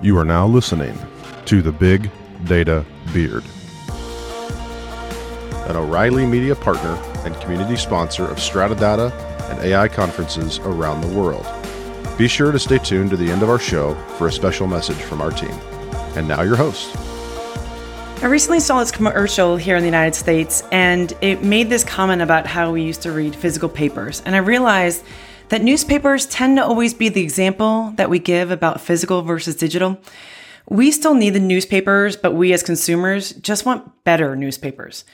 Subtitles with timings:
[0.00, 0.96] You are now listening
[1.46, 2.08] to the Big
[2.44, 3.42] Data Beard,
[5.66, 9.12] an O'Reilly Media partner and community sponsor of Strata Data
[9.50, 11.44] and AI conferences around the world.
[12.16, 14.98] Be sure to stay tuned to the end of our show for a special message
[14.98, 15.50] from our team.
[16.14, 16.96] And now, your host.
[18.22, 22.22] I recently saw this commercial here in the United States, and it made this comment
[22.22, 24.22] about how we used to read physical papers.
[24.24, 25.04] And I realized
[25.48, 29.98] that newspapers tend to always be the example that we give about physical versus digital.
[30.68, 35.04] We still need the newspapers, but we as consumers just want better newspapers.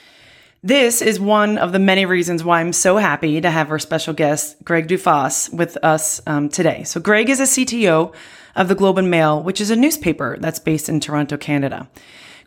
[0.61, 4.13] This is one of the many reasons why I'm so happy to have our special
[4.13, 6.83] guest, Greg Doufas, with us um, today.
[6.83, 8.13] So, Greg is a CTO
[8.55, 11.87] of the Globe and Mail, which is a newspaper that's based in Toronto, Canada.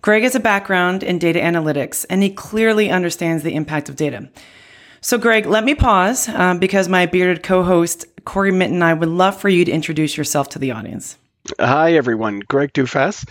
[0.02, 4.28] Greg has a background in data analytics, and he clearly understands the impact of data.
[5.00, 9.08] So, Greg, let me pause um, because my bearded co host, Cory and I would
[9.08, 11.16] love for you to introduce yourself to the audience.
[11.58, 12.40] Hi, everyone.
[12.40, 13.26] Greg Doufas.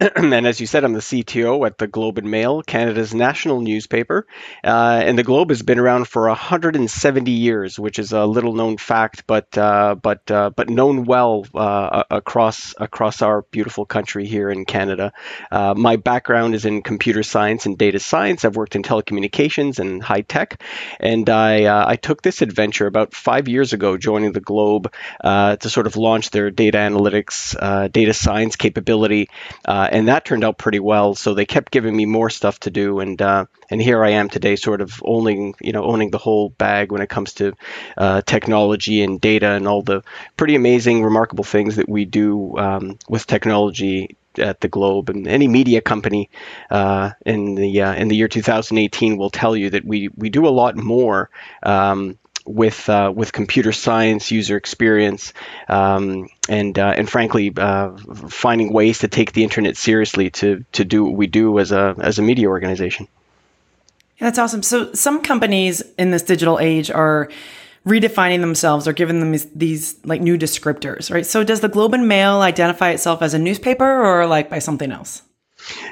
[0.00, 4.26] and as you said, I'm the CTO at the Globe and Mail, Canada's national newspaper.
[4.62, 8.76] Uh, and the Globe has been around for 170 years, which is a little known
[8.76, 14.50] fact, but uh, but uh, but known well uh, across across our beautiful country here
[14.50, 15.12] in Canada.
[15.50, 18.44] Uh, my background is in computer science and data science.
[18.44, 20.62] I've worked in telecommunications and high tech,
[21.00, 24.92] and I uh, I took this adventure about five years ago, joining the Globe
[25.22, 29.28] to sort of launch their data analytics uh, data science capability,
[29.64, 31.14] uh, and that turned out pretty well.
[31.14, 34.28] So they kept giving me more stuff to do, and uh, and here I am
[34.28, 37.54] today, sort of owning you know owning the whole bag when it comes to
[37.96, 40.02] uh, technology and data and all the
[40.36, 45.48] pretty amazing, remarkable things that we do um, with technology at the Globe and any
[45.48, 46.30] media company
[46.70, 50.46] uh, in the uh, in the year 2018 will tell you that we we do
[50.46, 51.30] a lot more
[51.62, 55.32] um, with uh, with computer science, user experience,
[55.68, 57.96] um, and uh, and frankly, uh,
[58.28, 61.94] finding ways to take the internet seriously to to do what we do as a
[61.98, 63.08] as a media organization.
[64.18, 64.62] Yeah, that's awesome.
[64.62, 67.30] So some companies in this digital age are
[67.86, 71.26] redefining themselves or giving them these, these, like new descriptors, right?
[71.26, 74.90] So does the Globe and Mail identify itself as a newspaper or like by something
[74.90, 75.22] else?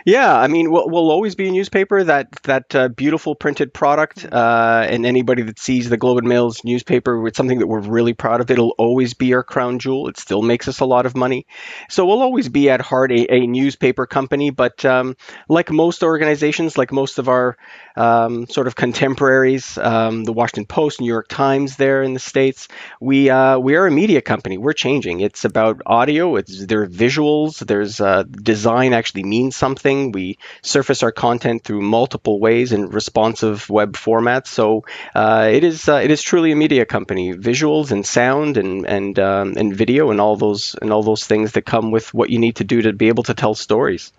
[0.04, 2.04] Yeah, I mean, we'll, we'll always be a newspaper.
[2.04, 4.34] That that uh, beautiful printed product, mm-hmm.
[4.34, 8.12] uh, and anybody that sees the Globe and Mail's newspaper, it's something that we're really
[8.12, 8.50] proud of.
[8.50, 10.08] It'll always be our crown jewel.
[10.08, 11.46] It still makes us a lot of money.
[11.88, 14.50] So we'll always be at heart a, a newspaper company.
[14.50, 15.16] But um,
[15.48, 17.56] like most organizations, like most of our
[17.96, 22.68] um, sort of contemporaries, um, the Washington Post, New York Times, there in the states,
[23.00, 24.58] we uh, we are a media company.
[24.58, 25.20] We're changing.
[25.20, 26.36] It's about audio.
[26.36, 27.58] It's there are visuals.
[27.58, 30.12] There's uh, design actually means something.
[30.12, 34.48] We surface our content through multiple ways in responsive web formats.
[34.48, 37.34] So uh, it is uh, it is truly a media company.
[37.34, 41.52] Visuals and sound and and um, and video and all those and all those things
[41.52, 44.12] that come with what you need to do to be able to tell stories.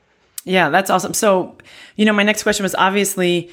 [0.46, 1.14] Yeah, that's awesome.
[1.14, 1.58] So,
[1.96, 3.50] you know, my next question was obviously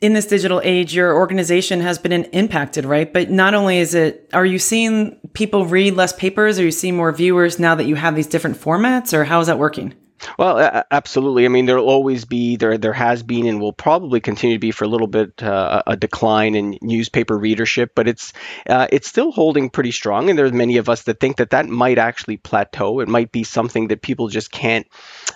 [0.00, 3.12] in this digital age, your organization has been impacted, right?
[3.12, 6.58] But not only is it, are you seeing people read less papers?
[6.58, 9.48] Are you seeing more viewers now that you have these different formats, or how is
[9.48, 9.94] that working?
[10.38, 11.44] Well, absolutely.
[11.44, 12.78] I mean, there'll always be there.
[12.78, 15.96] There has been, and will probably continue to be for a little bit uh, a
[15.96, 18.32] decline in newspaper readership, but it's
[18.68, 20.30] uh, it's still holding pretty strong.
[20.30, 23.00] And there's many of us that think that that might actually plateau.
[23.00, 24.86] It might be something that people just can't.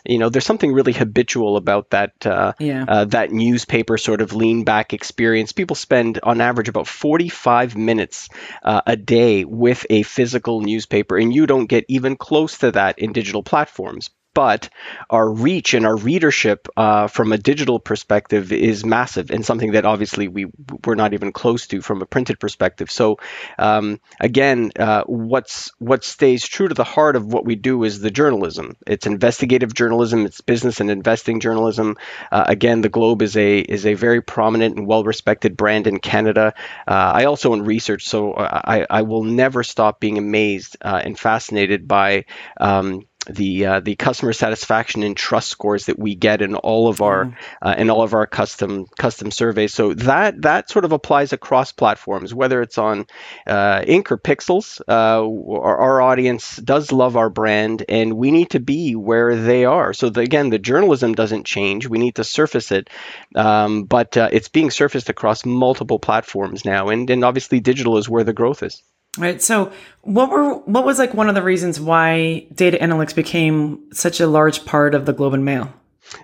[0.04, 2.84] You know, there's something really habitual about that uh, yeah.
[2.87, 5.53] Uh, that newspaper sort of lean back experience.
[5.53, 8.28] People spend on average about 45 minutes
[8.62, 12.99] uh, a day with a physical newspaper, and you don't get even close to that
[12.99, 14.69] in digital platforms but
[15.10, 19.84] our reach and our readership uh, from a digital perspective is massive and something that
[19.84, 20.47] obviously we
[20.84, 22.91] we're not even close to from a printed perspective.
[22.91, 23.19] So
[23.59, 28.00] um, again, uh, what's what stays true to the heart of what we do is
[28.00, 28.76] the journalism.
[28.87, 30.26] It's investigative journalism.
[30.26, 31.97] It's business and investing journalism.
[32.31, 35.99] Uh, again, the Globe is a is a very prominent and well respected brand in
[35.99, 36.54] Canada.
[36.87, 41.19] Uh, I also own research, so I, I will never stop being amazed uh, and
[41.19, 42.25] fascinated by
[42.61, 47.00] um, the uh, the customer satisfaction and trust scores that we get in all of
[47.00, 47.36] our mm.
[47.60, 49.72] uh, in all of our custom custom surveys.
[49.72, 53.06] So that that sort of applies across platforms, whether it's on
[53.46, 54.80] uh, Ink or Pixels.
[54.88, 59.64] Uh, our, our, audience does love our brand, and we need to be where they
[59.64, 59.92] are.
[59.92, 61.86] So the, again, the journalism doesn't change.
[61.86, 62.90] We need to surface it,
[63.36, 68.08] um, but uh, it's being surfaced across multiple platforms now, and and obviously digital is
[68.08, 68.82] where the growth is.
[69.19, 69.43] Right.
[69.43, 74.20] So, what were what was like one of the reasons why data analytics became such
[74.20, 75.73] a large part of the Globe and Mail?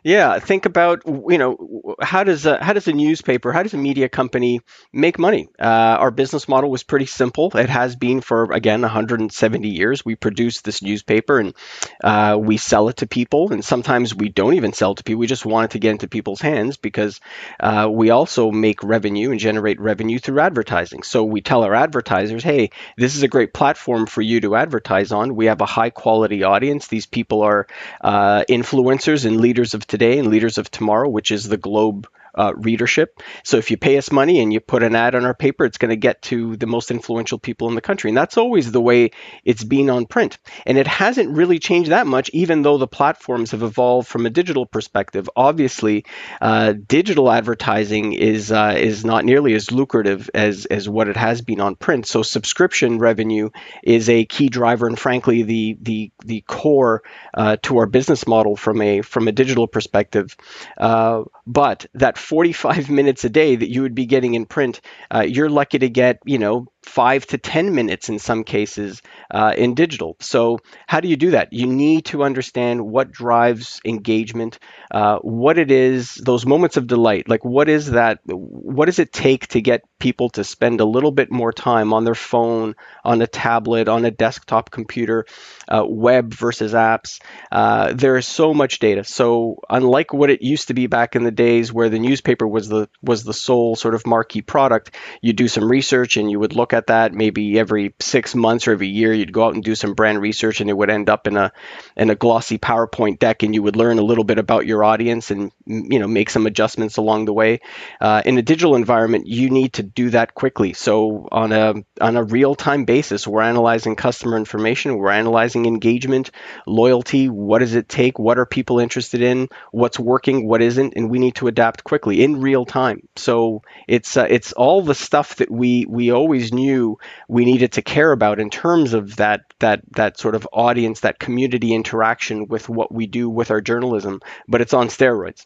[0.04, 3.78] Yeah, think about you know how does a, how does a newspaper, how does a
[3.78, 4.60] media company
[4.92, 5.48] make money?
[5.58, 5.64] Uh,
[5.98, 7.50] our business model was pretty simple.
[7.56, 10.04] It has been for again 170 years.
[10.04, 11.54] We produce this newspaper and
[12.02, 15.20] uh, we sell it to people, and sometimes we don't even sell to people.
[15.20, 17.20] We just want it to get into people's hands because
[17.60, 21.02] uh, we also make revenue and generate revenue through advertising.
[21.02, 25.12] So we tell our advertisers, hey, this is a great platform for you to advertise
[25.12, 25.34] on.
[25.34, 26.88] We have a high quality audience.
[26.88, 27.66] These people are
[28.00, 32.08] uh, influencers and leaders of today and leaders of tomorrow, which is the Globe
[32.38, 33.20] uh, readership.
[33.42, 35.78] So if you pay us money and you put an ad on our paper, it's
[35.78, 38.10] going to get to the most influential people in the country.
[38.10, 39.10] And that's always the way
[39.44, 40.38] it's been on print.
[40.64, 44.30] And it hasn't really changed that much, even though the platforms have evolved from a
[44.30, 45.28] digital perspective.
[45.34, 46.04] Obviously,
[46.40, 51.42] uh, digital advertising is uh, is not nearly as lucrative as as what it has
[51.42, 52.06] been on print.
[52.06, 53.50] So subscription revenue
[53.82, 57.02] is a key driver, and frankly, the the the core
[57.34, 60.36] uh, to our business model from a from a digital perspective.
[60.76, 64.80] Uh, but that 45 minutes a day that you would be getting in print,
[65.10, 69.52] uh, you're lucky to get, you know, five to 10 minutes in some cases uh,
[69.56, 70.16] in digital.
[70.20, 71.52] So, how do you do that?
[71.52, 74.58] You need to understand what drives engagement,
[74.90, 77.28] uh, what it is, those moments of delight.
[77.28, 78.20] Like, what is that?
[78.24, 82.04] What does it take to get people to spend a little bit more time on
[82.04, 85.26] their phone, on a tablet, on a desktop computer,
[85.68, 87.20] uh, web versus apps?
[87.52, 89.04] Uh, there is so much data.
[89.04, 92.68] So, unlike what it used to be back in the days where the newspaper was
[92.68, 96.54] the was the sole sort of marquee product, You'd do some research and you would
[96.54, 99.12] look at that maybe every six months or every year.
[99.12, 101.52] You'd go out and do some brand research, and it would end up in a
[101.96, 105.30] in a glossy PowerPoint deck, and you would learn a little bit about your audience
[105.30, 107.60] and you know make some adjustments along the way.
[108.00, 110.72] Uh, in a digital environment, you need to do that quickly.
[110.72, 116.30] So on a on a real time basis, we're analyzing customer information, we're analyzing engagement,
[116.66, 117.28] loyalty.
[117.28, 118.18] What does it take?
[118.18, 119.48] What are people interested in?
[119.72, 120.48] What's working?
[120.48, 120.94] What isn't?
[120.96, 123.08] And we need to adapt quickly in real time.
[123.16, 126.98] So it's uh, it's all the stuff that we we always knew
[127.28, 131.18] we needed to care about in terms of that that that sort of audience, that
[131.18, 135.44] community interaction with what we do with our journalism, but it's on steroids.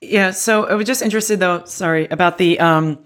[0.00, 2.98] Yeah, so I was just interested though, sorry, about the um,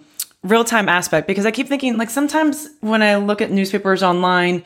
[0.45, 4.63] real time aspect because I keep thinking like sometimes when I look at newspapers online,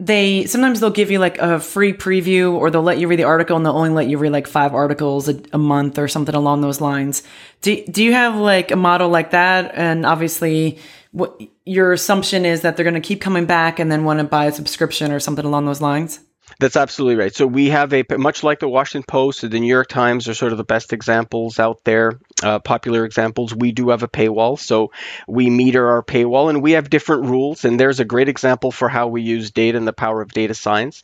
[0.00, 3.24] they sometimes they'll give you like a free preview or they'll let you read the
[3.24, 6.34] article and they'll only let you read like five articles a, a, month or something
[6.34, 7.22] along those lines.
[7.60, 9.72] Do, do you have like a model like that?
[9.74, 10.78] And obviously,
[11.12, 14.24] what your assumption is that they're going to keep coming back and then want to
[14.24, 16.20] buy a subscription or something along those lines?
[16.60, 17.34] That's absolutely right.
[17.34, 20.52] So we have a much like the Washington Post the New York Times are sort
[20.52, 23.54] of the best examples out there, uh, popular examples.
[23.54, 24.92] We do have a paywall, so
[25.26, 27.64] we meter our paywall, and we have different rules.
[27.64, 30.52] And there's a great example for how we use data and the power of data
[30.52, 31.00] science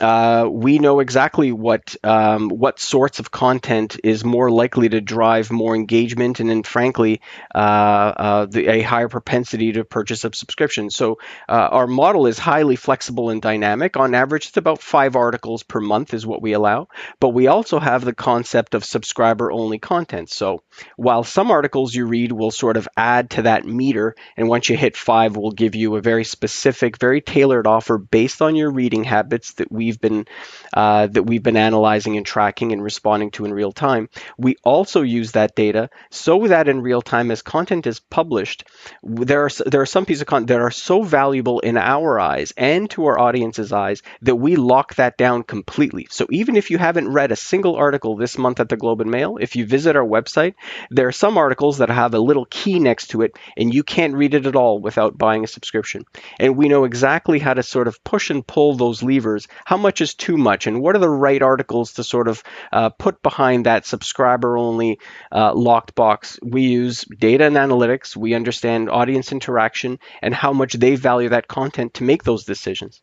[0.00, 5.50] uh, we know exactly what um, what sorts of content is more likely to drive
[5.50, 7.20] more engagement and, then, frankly,
[7.54, 10.90] uh, uh, the, a higher propensity to purchase a subscription.
[10.90, 11.18] So
[11.48, 13.96] uh, our model is highly flexible and dynamic.
[13.96, 16.88] On average, it's about five articles per month is what we allow.
[17.20, 20.30] But we also have the concept of subscriber-only content.
[20.30, 20.62] So
[20.96, 24.76] while some articles you read will sort of add to that meter, and once you
[24.76, 29.04] hit five, we'll give you a very specific, very tailored offer based on your reading
[29.04, 30.26] habits that we we've been
[30.72, 34.08] uh, that we've been analyzing and tracking and responding to in real time.
[34.38, 38.64] We also use that data so that in real time, as content is published,
[39.02, 42.52] there are there are some pieces of content that are so valuable in our eyes
[42.56, 46.06] and to our audience's eyes that we lock that down completely.
[46.10, 49.10] So even if you haven't read a single article this month at the Globe and
[49.10, 50.54] Mail, if you visit our website,
[50.90, 54.14] there are some articles that have a little key next to it, and you can't
[54.14, 56.04] read it at all without buying a subscription.
[56.38, 60.02] And we know exactly how to sort of push and pull those levers, how much
[60.02, 63.64] is too much and what are the right articles to sort of uh, put behind
[63.64, 64.98] that subscriber only
[65.34, 66.38] uh, locked box.
[66.42, 71.48] We use data and analytics, we understand audience interaction and how much they value that
[71.48, 73.00] content to make those decisions.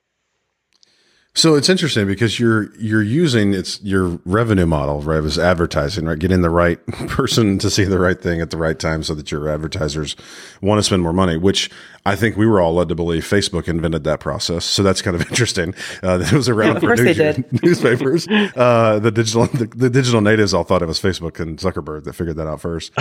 [1.40, 5.24] So it's interesting because you're you're using it's your revenue model, right?
[5.24, 6.20] As advertising, right?
[6.20, 9.32] Getting the right person to see the right thing at the right time so that
[9.32, 10.18] your advertisers
[10.62, 11.72] want to spend more money, which
[12.06, 14.66] I think we were all led to believe Facebook invented that process.
[14.66, 15.74] So that's kind of interesting.
[16.04, 18.28] Uh, that it was around yeah, for news, newspapers.
[18.28, 22.16] Uh, the digital the, the, digital natives all thought it was Facebook and Zuckerberg that
[22.16, 22.92] figured that out first.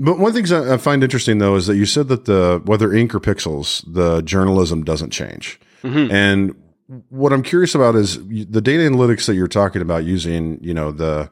[0.00, 3.14] but one thing I find interesting though is that you said that the whether ink
[3.14, 5.60] or pixels, the journalism doesn't change.
[5.84, 6.10] Mm-hmm.
[6.10, 6.56] And
[7.08, 10.92] what I'm curious about is the data analytics that you're talking about using, you know,
[10.92, 11.30] the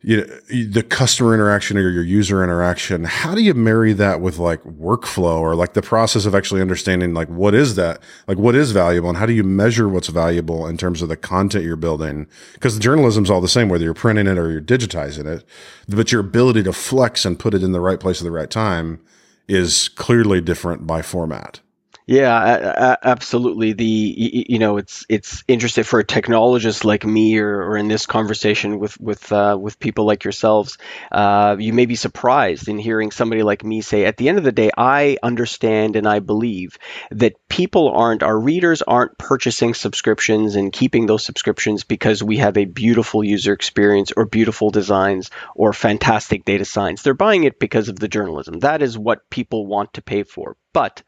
[0.00, 4.38] you know, the customer interaction or your user interaction how do you marry that with
[4.38, 8.54] like workflow or like the process of actually understanding like what is that like what
[8.54, 11.74] is valuable and how do you measure what's valuable in terms of the content you're
[11.74, 12.28] building?
[12.54, 15.44] Because the journalism's all the same whether you're printing it or you're digitizing it
[15.88, 18.50] but your ability to flex and put it in the right place at the right
[18.50, 19.00] time
[19.48, 21.58] is clearly different by format
[22.08, 23.74] yeah, absolutely.
[23.74, 23.84] The
[24.48, 28.78] you know it's it's interesting for a technologist like me, or, or in this conversation
[28.78, 30.78] with with uh, with people like yourselves.
[31.12, 34.44] Uh, you may be surprised in hearing somebody like me say, at the end of
[34.44, 36.78] the day, I understand and I believe
[37.10, 42.56] that people aren't our readers aren't purchasing subscriptions and keeping those subscriptions because we have
[42.56, 47.02] a beautiful user experience or beautiful designs or fantastic data science.
[47.02, 48.60] They're buying it because of the journalism.
[48.60, 51.02] That is what people want to pay for but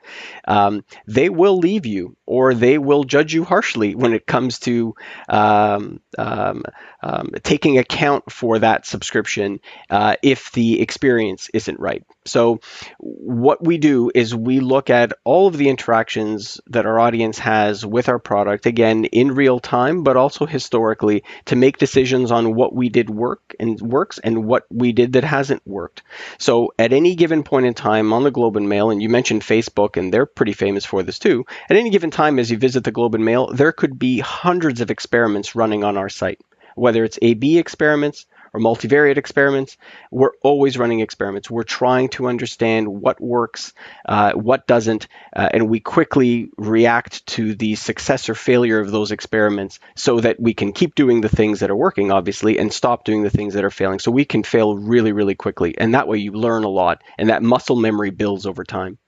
[0.46, 4.94] um, they will leave you or they will judge you harshly when it comes to
[5.28, 6.64] um, um,
[7.02, 12.04] um, taking account for that subscription uh, if the experience isn't right.
[12.26, 12.60] So,
[12.98, 17.84] what we do is we look at all of the interactions that our audience has
[17.86, 22.74] with our product, again, in real time, but also historically, to make decisions on what
[22.74, 26.02] we did work and works and what we did that hasn't worked.
[26.36, 29.40] So, at any given point in time on the Globe and Mail, and you mentioned
[29.40, 32.84] Facebook, and they're pretty famous for this too, at any given time as you visit
[32.84, 36.40] the Globe and Mail, there could be hundreds of experiments running on our site
[36.76, 39.76] whether it's A-B experiments or multivariate experiments,
[40.10, 41.50] we're always running experiments.
[41.50, 43.72] We're trying to understand what works,
[44.06, 49.12] uh, what doesn't, uh, and we quickly react to the success or failure of those
[49.12, 53.04] experiments so that we can keep doing the things that are working, obviously, and stop
[53.04, 53.98] doing the things that are failing.
[53.98, 55.76] So we can fail really, really quickly.
[55.78, 58.98] And that way you learn a lot, and that muscle memory builds over time.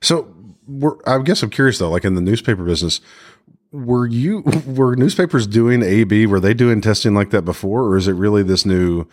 [0.00, 0.34] So
[1.06, 3.00] I guess I'm curious though, like in the newspaper business,
[3.84, 6.26] were you were newspapers doing AB?
[6.26, 9.06] Were they doing testing like that before, or is it really this new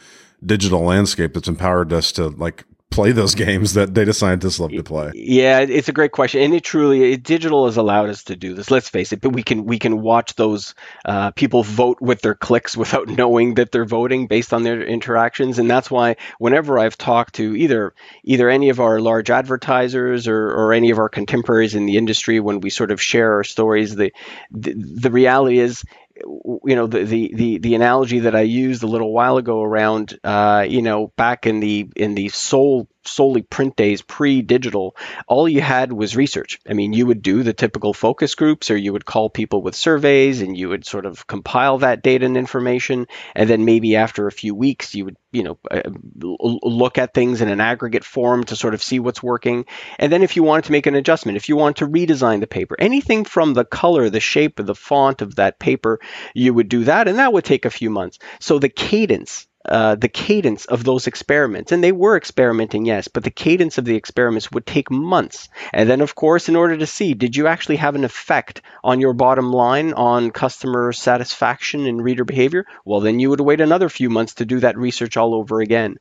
[0.45, 4.83] digital landscape that's empowered us to like play those games that data scientists love to
[4.83, 5.11] play?
[5.15, 8.53] Yeah, it's a great question, and it truly it, digital has allowed us to do
[8.53, 8.69] this.
[8.69, 12.35] Let's face it, but we can we can watch those uh, people vote with their
[12.35, 16.97] clicks without knowing that they're voting based on their interactions, and that's why whenever I've
[16.97, 21.75] talked to either either any of our large advertisers or, or any of our contemporaries
[21.75, 24.13] in the industry, when we sort of share our stories, the
[24.51, 25.83] the, the reality is
[26.15, 30.17] you know the, the the the analogy that I used a little while ago around
[30.23, 34.95] uh, you know back in the in the sole solely print days pre-digital
[35.27, 36.59] all you had was research.
[36.67, 39.75] I mean you would do the typical focus groups or you would call people with
[39.75, 43.07] surveys and you would sort of compile that data and information.
[43.35, 45.81] And then maybe after a few weeks you would you know uh,
[46.21, 49.65] look at things in an aggregate form to sort of see what's working.
[49.99, 52.47] And then if you wanted to make an adjustment if you wanted to redesign the
[52.47, 55.99] paper anything from the color the shape of the font of that paper
[56.33, 58.19] you would do that and that would take a few months.
[58.39, 61.71] So the cadence uh, the cadence of those experiments.
[61.71, 65.49] And they were experimenting, yes, but the cadence of the experiments would take months.
[65.71, 68.99] And then, of course, in order to see, did you actually have an effect on
[68.99, 72.65] your bottom line on customer satisfaction and reader behavior?
[72.85, 75.97] Well, then you would wait another few months to do that research all over again.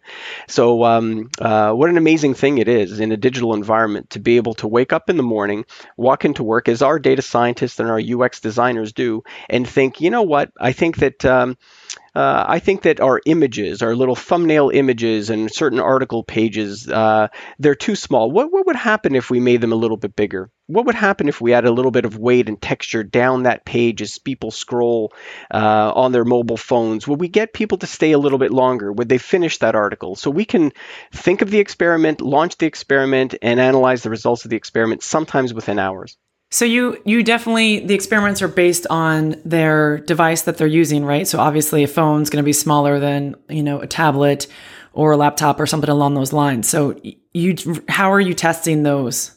[0.48, 4.36] So, um, uh, what an amazing thing it is in a digital environment to be
[4.36, 5.64] able to wake up in the morning,
[5.96, 10.10] walk into work as our data scientists and our UX designers do, and think, you
[10.10, 11.24] know what, I think that.
[11.24, 11.56] Um,
[12.14, 17.28] uh, I think that our images, our little thumbnail images and certain article pages, uh,
[17.58, 18.30] they're too small.
[18.30, 20.50] What, what would happen if we made them a little bit bigger?
[20.66, 23.64] What would happen if we add a little bit of weight and texture down that
[23.64, 25.12] page as people scroll
[25.52, 27.08] uh, on their mobile phones?
[27.08, 28.92] Would we get people to stay a little bit longer?
[28.92, 30.14] Would they finish that article?
[30.14, 30.72] So we can
[31.12, 35.54] think of the experiment, launch the experiment, and analyze the results of the experiment sometimes
[35.54, 36.18] within hours.
[36.52, 41.26] So you you definitely the experiments are based on their device that they're using, right?
[41.26, 44.46] So obviously a phone's going to be smaller than, you know, a tablet
[44.92, 46.68] or a laptop or something along those lines.
[46.68, 47.00] So
[47.32, 47.56] you
[47.88, 49.34] how are you testing those?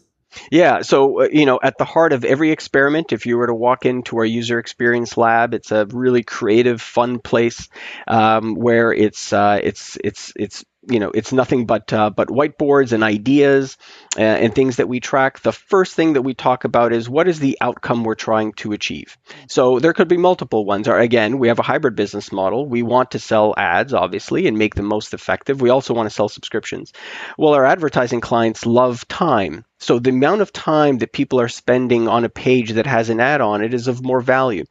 [0.51, 3.53] Yeah, so uh, you know, at the heart of every experiment, if you were to
[3.53, 7.69] walk into our user experience lab, it's a really creative, fun place
[8.09, 12.91] um, where it's uh, it's it's it's you know it's nothing but uh, but whiteboards
[12.91, 13.77] and ideas
[14.17, 17.27] Uh, and things that we track the first thing that we talk about is what
[17.27, 19.17] is the outcome we're trying to achieve.
[19.49, 20.87] So there could be multiple ones.
[20.87, 22.65] Again we have a hybrid business model.
[22.65, 25.59] We want to sell ads obviously and make them most effective.
[25.59, 26.93] We also want to sell subscriptions.
[27.37, 29.65] Well our advertising clients love time.
[29.77, 33.19] So the amount of time that people are spending on a page that has an
[33.19, 34.63] ad on it is of more value.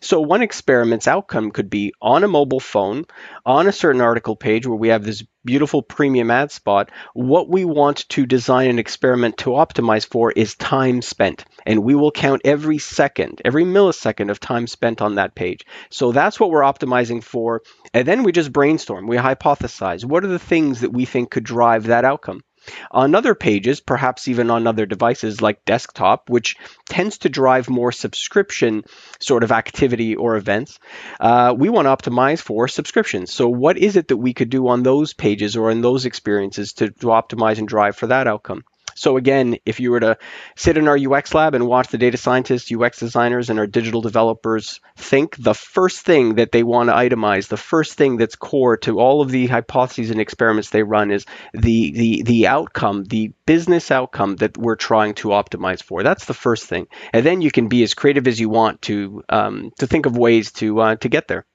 [0.00, 3.06] So one experiment's outcome could be on a mobile phone,
[3.44, 6.90] on a certain article page where we have this beautiful premium ad spot.
[7.12, 11.46] What we want to design an experiment to optimize for is time spent.
[11.64, 15.64] And we will count every second, every millisecond of time spent on that page.
[15.88, 17.62] So that's what we're optimizing for.
[17.94, 20.04] And then we just brainstorm, we hypothesize.
[20.04, 22.42] What are the things that we think could drive that outcome?
[22.90, 26.56] On other pages, perhaps even on other devices like desktop, which
[26.86, 28.84] tends to drive more subscription
[29.20, 30.78] sort of activity or events,
[31.18, 33.32] uh, we want to optimize for subscriptions.
[33.32, 36.74] So, what is it that we could do on those pages or in those experiences
[36.74, 38.62] to, to optimize and drive for that outcome?
[38.94, 40.18] So again, if you were to
[40.56, 44.00] sit in our UX lab and watch the data scientists, UX designers, and our digital
[44.00, 48.76] developers think, the first thing that they want to itemize, the first thing that's core
[48.78, 53.32] to all of the hypotheses and experiments they run is the the the outcome, the
[53.46, 56.02] business outcome that we're trying to optimize for.
[56.02, 59.22] That's the first thing, and then you can be as creative as you want to
[59.28, 61.46] um, to think of ways to uh, to get there.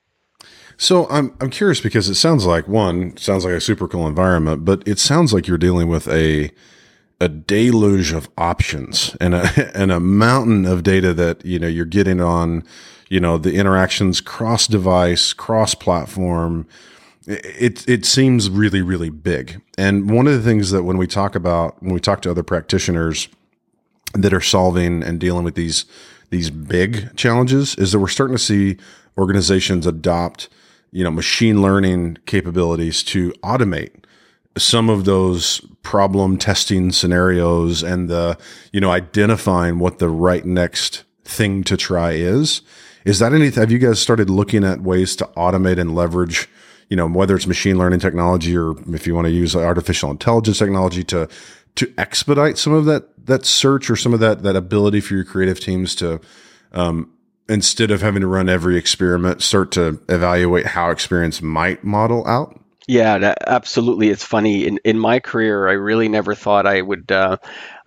[0.77, 4.63] So I'm I'm curious because it sounds like one sounds like a super cool environment,
[4.63, 6.51] but it sounds like you're dealing with a
[7.20, 11.86] a deluge of options and a and a mountain of data that you know you're
[11.86, 12.64] getting on
[13.10, 16.68] you know the interactions cross device cross platform
[17.28, 19.62] it it seems really really big.
[19.78, 22.44] And one of the things that when we talk about when we talk to other
[22.44, 23.28] practitioners
[24.14, 25.86] that are solving and dealing with these
[26.30, 28.78] these big challenges is that we're starting to see
[29.18, 30.48] organizations adopt
[30.92, 34.04] you know machine learning capabilities to automate
[34.60, 38.38] some of those problem testing scenarios and the
[38.72, 42.62] you know identifying what the right next thing to try is.
[43.06, 46.50] Is that anything have you guys started looking at ways to automate and leverage
[46.90, 50.58] you know whether it's machine learning technology or if you want to use artificial intelligence
[50.58, 51.28] technology to
[51.76, 55.24] to expedite some of that that search or some of that that ability for your
[55.24, 56.20] creative teams to
[56.74, 57.12] um,
[57.50, 62.60] instead of having to run every experiment start to evaluate how experience might model out
[62.88, 64.10] yeah, absolutely.
[64.10, 64.65] It's funny.
[64.65, 67.38] In in my career, I really never thought I would uh,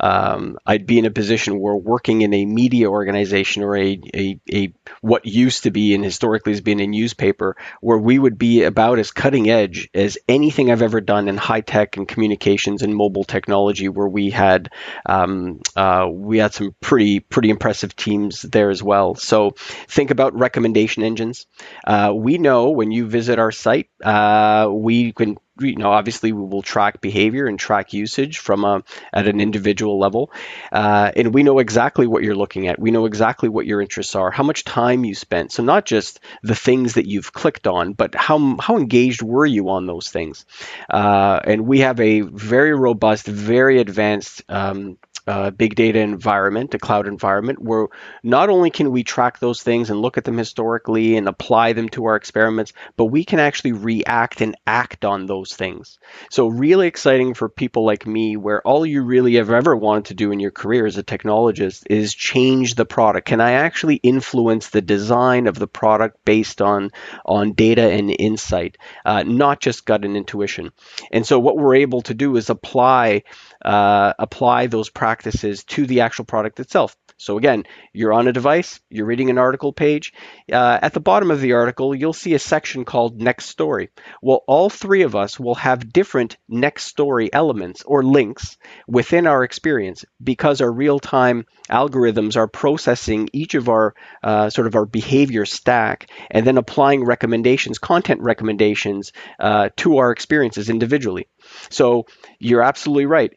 [0.00, 4.40] um, I'd be in a position where working in a media organization or a, a,
[4.52, 8.64] a what used to be and historically has been a newspaper, where we would be
[8.64, 12.94] about as cutting edge as anything I've ever done in high tech and communications and
[12.94, 14.70] mobile technology, where we had
[15.06, 19.14] um, uh, we had some pretty pretty impressive teams there as well.
[19.14, 19.52] So
[19.88, 21.46] think about recommendation engines.
[21.86, 26.42] Uh, we know when you visit our site, uh, we can you know, obviously we
[26.42, 30.30] will track behavior and track usage from a, at an individual level,
[30.72, 32.78] uh, and we know exactly what you're looking at.
[32.78, 35.52] We know exactly what your interests are, how much time you spent.
[35.52, 39.70] So not just the things that you've clicked on, but how how engaged were you
[39.70, 40.46] on those things?
[40.88, 44.98] Uh, and we have a very robust, very advanced um,
[45.30, 47.86] uh, big data environment, a cloud environment, where
[48.24, 51.88] not only can we track those things and look at them historically and apply them
[51.88, 56.00] to our experiments, but we can actually react and act on those things.
[56.30, 60.14] So, really exciting for people like me, where all you really have ever wanted to
[60.14, 63.28] do in your career as a technologist is change the product.
[63.28, 66.90] Can I actually influence the design of the product based on
[67.24, 70.72] on data and insight, uh, not just gut and intuition?
[71.12, 73.22] And so, what we're able to do is apply
[73.64, 76.96] uh, apply those practices to the actual product itself.
[77.16, 80.14] So again, you're on a device, you're reading an article page.
[80.50, 83.90] Uh, at the bottom of the article, you'll see a section called Next Story.
[84.22, 88.56] Well, all three of us will have different next story elements or links
[88.88, 94.74] within our experience because our real-time algorithms are processing each of our uh, sort of
[94.74, 101.28] our behavior stack and then applying recommendations, content recommendations uh, to our experiences individually.
[101.68, 102.06] So
[102.38, 103.32] you're absolutely right.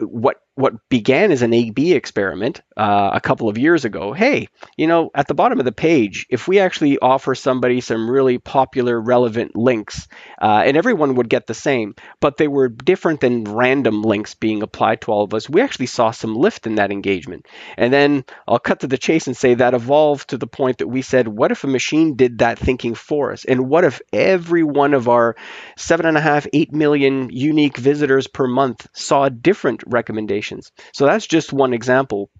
[0.00, 4.12] What what began as an A/B experiment uh, a couple of years ago.
[4.12, 8.10] Hey, you know, at the bottom of the page, if we actually offer somebody some
[8.10, 10.08] really popular, relevant links,
[10.40, 14.62] uh, and everyone would get the same, but they were different than random links being
[14.62, 17.46] applied to all of us, we actually saw some lift in that engagement.
[17.78, 20.88] And then I'll cut to the chase and say that evolved to the point that
[20.88, 23.46] we said, what if a machine did that thinking for us?
[23.46, 25.34] And what if every one of our
[25.78, 30.41] seven and a half, eight million unique visitors per month saw a different recommendations?
[30.42, 30.72] Recommendations.
[30.92, 32.30] So that's just one example.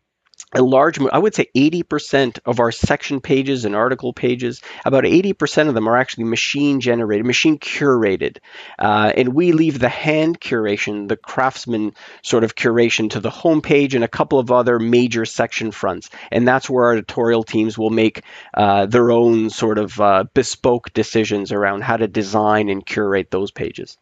[0.54, 5.68] A large i would say 80% of our section pages and article pages about 80%
[5.68, 8.38] of them are actually machine generated machine curated.
[8.78, 13.94] Uh, and we leave the hand curation the craftsman sort of curation to the homepage
[13.94, 16.10] and a couple of other major section fronts.
[16.32, 20.92] And that's where our editorial teams will make uh, their own sort of uh, bespoke
[20.92, 23.96] decisions around how to design and curate those pages.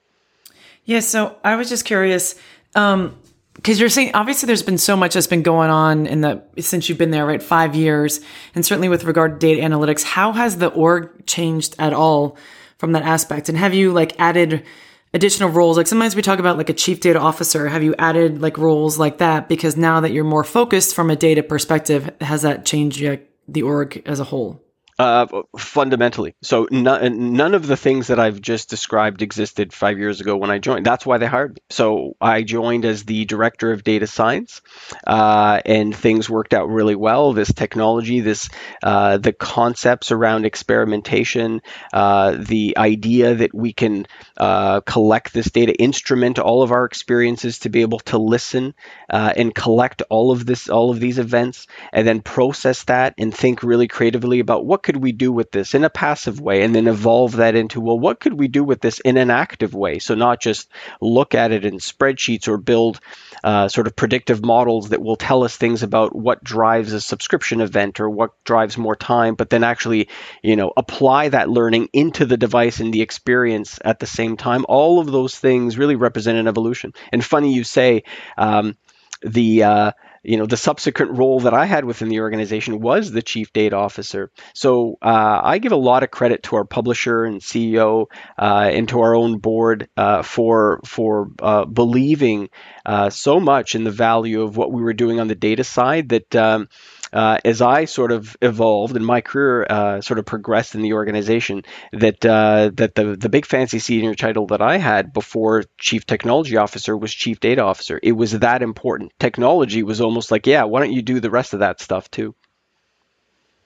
[0.84, 2.34] Yeah so i was just curious
[2.74, 3.16] um,
[3.60, 6.88] because you're saying obviously there's been so much that's been going on in the since
[6.88, 8.20] you've been there right five years.
[8.54, 12.38] And certainly with regard to data analytics how has the org changed at all
[12.78, 13.50] from that aspect?
[13.50, 14.64] And have you like added
[15.12, 15.76] additional roles?
[15.76, 17.68] Like sometimes we talk about like a chief data officer.
[17.68, 19.46] Have you added like roles like that?
[19.46, 23.04] Because now that you're more focused from a data perspective has that changed
[23.46, 24.64] the org as a whole
[25.00, 26.34] uh, fundamentally.
[26.42, 30.50] So none, none of the things that I've just described existed five years ago when
[30.50, 30.84] I joined.
[30.84, 31.62] That's why they hired me.
[31.70, 34.60] So I joined as the director of data science,
[35.06, 37.32] uh, and things worked out really well.
[37.32, 38.50] This technology, this
[38.82, 41.62] uh, the concepts around experimentation,
[41.94, 47.60] uh, the idea that we can uh, collect this data, instrument all of our experiences
[47.60, 48.74] to be able to listen
[49.08, 53.34] uh, and collect all of this, all of these events, and then process that and
[53.34, 56.74] think really creatively about what could we do with this in a passive way and
[56.74, 60.00] then evolve that into well what could we do with this in an active way?
[60.00, 60.68] So not just
[61.00, 63.00] look at it in spreadsheets or build
[63.44, 67.60] uh, sort of predictive models that will tell us things about what drives a subscription
[67.60, 70.08] event or what drives more time but then actually
[70.42, 74.64] you know apply that learning into the device and the experience at the same time.
[74.68, 76.94] All of those things really represent an evolution.
[77.12, 78.02] And funny you say
[78.36, 78.76] um,
[79.22, 83.22] the uh, you know the subsequent role that I had within the organization was the
[83.22, 84.30] chief data officer.
[84.54, 88.06] So uh, I give a lot of credit to our publisher and CEO
[88.38, 92.50] uh, and to our own board uh, for for uh, believing
[92.84, 96.10] uh, so much in the value of what we were doing on the data side
[96.10, 96.34] that.
[96.36, 96.68] Um,
[97.12, 100.92] uh, as I sort of evolved and my career uh, sort of progressed in the
[100.92, 106.06] organization, that uh, that the the big fancy senior title that I had before chief
[106.06, 107.98] technology officer was chief data officer.
[108.02, 109.12] It was that important.
[109.18, 112.34] Technology was almost like, yeah, why don't you do the rest of that stuff too?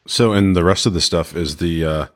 [0.06, 2.06] So, and the rest of the stuff is the uh,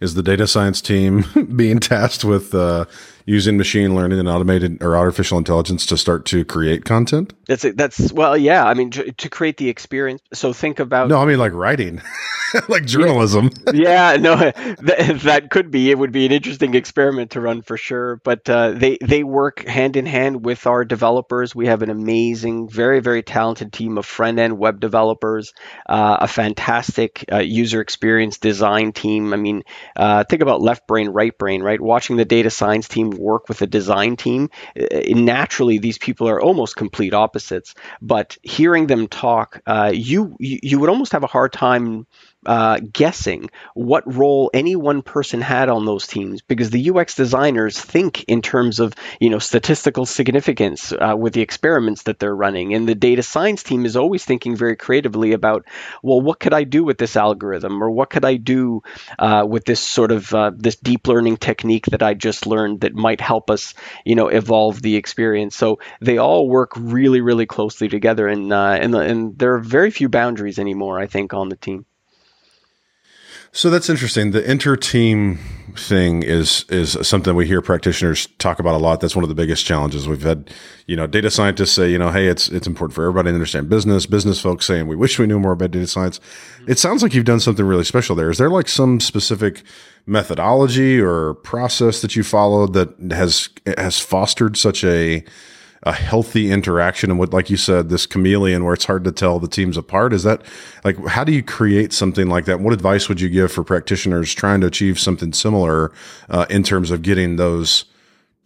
[0.00, 1.24] is the data science team
[1.56, 2.86] being tasked with uh,
[3.26, 7.34] using machine learning and automated or artificial intelligence to start to create content?
[7.46, 7.76] That's it.
[7.76, 8.64] That's well, yeah.
[8.64, 10.22] I mean, to, to create the experience.
[10.32, 11.08] So think about.
[11.08, 12.00] No, I mean like writing,
[12.68, 13.50] like journalism.
[13.72, 15.90] Yeah, yeah no, that, that, could be.
[15.90, 18.20] It would be an interesting experiment to run for sure.
[18.24, 21.54] But uh, they they work hand in hand with our developers.
[21.54, 25.52] We have an amazing, very very talented team of front end web developers,
[25.88, 29.32] uh, a fantastic uh, user experience design team.
[29.32, 29.64] I mean,
[29.96, 31.80] uh, think about left brain, right brain, right?
[31.80, 36.40] Watching the data science team work with a design team, uh, naturally these people are
[36.40, 37.74] almost complete opposites.
[38.00, 42.06] But hearing them talk, uh, you you would almost have a hard time
[42.46, 47.78] uh, guessing what role any one person had on those teams because the UX designers
[47.78, 52.72] think in terms of you know statistical significance uh, with the experiments that they're running,
[52.72, 55.66] and the data science team is always thinking very creatively about
[56.02, 58.82] well, what could I do with this algorithm, or what could I do
[59.18, 62.94] uh, with this sort of uh, this deep learning technique that I just learned that
[62.94, 65.56] might help us you know evolve the experience.
[65.56, 69.90] So they all work really really closely together, and uh, and and there are very
[69.90, 71.00] few boundaries anymore.
[71.00, 71.86] I think on the team.
[73.56, 74.32] So that's interesting.
[74.32, 75.38] The inter-team
[75.76, 79.00] thing is is something we hear practitioners talk about a lot.
[79.00, 80.50] That's one of the biggest challenges we've had.
[80.84, 83.70] You know, data scientists say, you know, hey, it's it's important for everybody to understand
[83.70, 84.04] business.
[84.04, 86.18] Business folks saying we wish we knew more about data science.
[86.18, 86.72] Mm-hmm.
[86.72, 88.28] It sounds like you've done something really special there.
[88.28, 89.62] Is there like some specific
[90.04, 95.24] methodology or process that you followed that has has fostered such a
[95.82, 97.10] a healthy interaction.
[97.10, 100.12] And what like you said this chameleon where it's hard to tell the teams apart
[100.12, 100.42] is that
[100.84, 102.60] like how do you create something like that?
[102.60, 105.92] What advice would you give for practitioners trying to achieve something similar
[106.28, 107.84] uh, in terms of getting those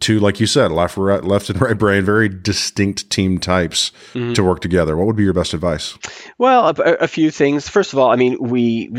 [0.01, 4.33] two, like you said, left, right, left and right brain, very distinct team types mm-hmm.
[4.33, 4.97] to work together.
[4.97, 5.97] What would be your best advice?
[6.37, 7.69] Well, a, a, few things.
[7.69, 8.89] First of all, I mean, we,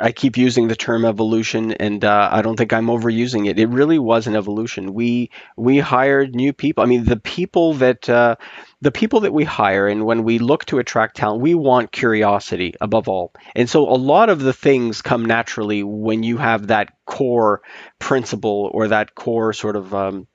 [0.00, 3.58] I keep using the term evolution, and uh, I don't think I'm overusing it.
[3.58, 4.92] It really was an evolution.
[4.92, 6.82] We we hired new people.
[6.82, 8.08] I mean, the people that.
[8.08, 8.36] Uh,
[8.82, 12.74] the people that we hire and when we look to attract talent, we want curiosity
[12.80, 13.32] above all.
[13.54, 17.60] And so a lot of the things come naturally when you have that core
[17.98, 20.26] principle or that core sort of um,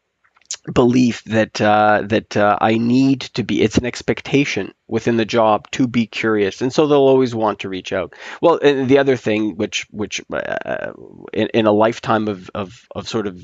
[0.72, 3.62] belief that uh, that uh, I need to be.
[3.62, 7.70] It's an expectation within the job to be curious, and so they'll always want to
[7.70, 8.14] reach out.
[8.42, 10.94] Well, the other thing, which which uh,
[11.34, 13.44] in, in, a lifetime of, of, of sort of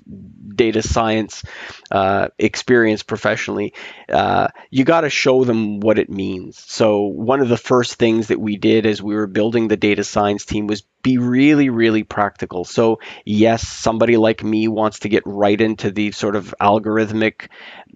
[0.56, 1.44] data science
[1.90, 3.74] uh, experience professionally,
[4.10, 6.60] uh, you got to show them what it means.
[6.60, 10.04] So one of the first things that we did as we were building the data
[10.04, 12.64] science team was be really really practical.
[12.66, 17.48] So yes, somebody like me wants to get right into the sort of algorithmic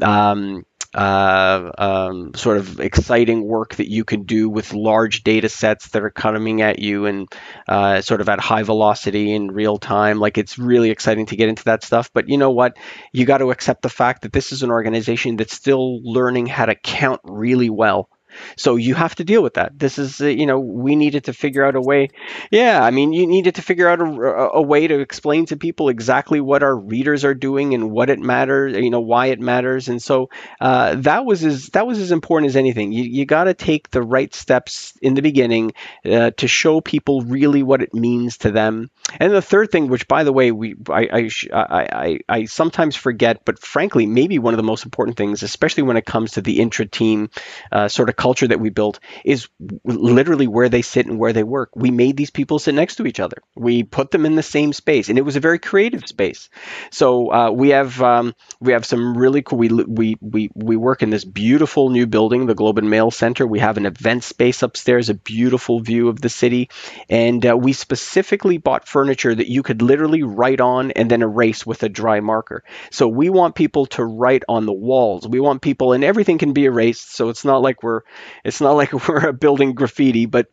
[0.02, 5.90] um, uh, um, sort of exciting work that you can do with large data sets
[5.90, 7.28] that are coming at you and
[7.68, 10.20] uh, sort of at high velocity in real time.
[10.20, 12.12] Like it's really exciting to get into that stuff.
[12.14, 12.78] But you know what?
[13.12, 16.66] You got to accept the fact that this is an organization that's still learning how
[16.66, 18.10] to count really well.
[18.58, 19.78] So you have to deal with that.
[19.78, 22.10] This is, uh, you know, we needed to figure out a way.
[22.52, 25.90] Yeah, I mean, you needed to figure out a, a, way to explain to people
[25.90, 29.88] exactly what our readers are doing and what it matters, you know, why it matters.
[29.88, 32.92] And so uh, that was as that was as important as anything.
[32.92, 35.74] You you got to take the right steps in the beginning
[36.06, 38.90] uh, to show people really what it means to them.
[39.20, 43.46] And the third thing, which by the way, we I I, I, I sometimes forget,
[43.46, 46.60] but frankly, maybe one of the most important things, especially when it comes to the
[46.60, 47.30] intra team
[47.72, 49.48] uh, sort of culture that we built is
[49.84, 51.70] literally where they sit and where they work.
[51.76, 53.38] We made these people sit next to each other.
[53.56, 56.50] We put them in the same space, and it was a very creative space.
[56.90, 59.60] So uh, we have um, we have some really cool.
[59.60, 63.46] We we we we work in this beautiful new building, the Globe and Mail Center.
[63.46, 66.70] We have an event space upstairs, a beautiful view of the city,
[67.10, 71.64] and uh, we specifically bought furniture that you could literally write on and then erase
[71.64, 72.64] with a dry marker.
[72.90, 75.28] So we want people to write on the walls.
[75.28, 77.14] We want people, and everything can be erased.
[77.16, 78.02] So it's not like we're
[78.44, 80.48] it's not like we're building graffiti, but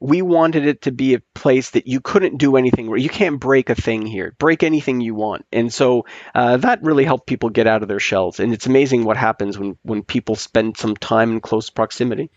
[0.00, 3.40] we wanted it to be a place that you couldn't do anything where you can't
[3.40, 5.44] break a thing here, break anything you want.
[5.52, 8.38] And so uh, that really helped people get out of their shells.
[8.38, 12.30] And it's amazing what happens when, when people spend some time in close proximity.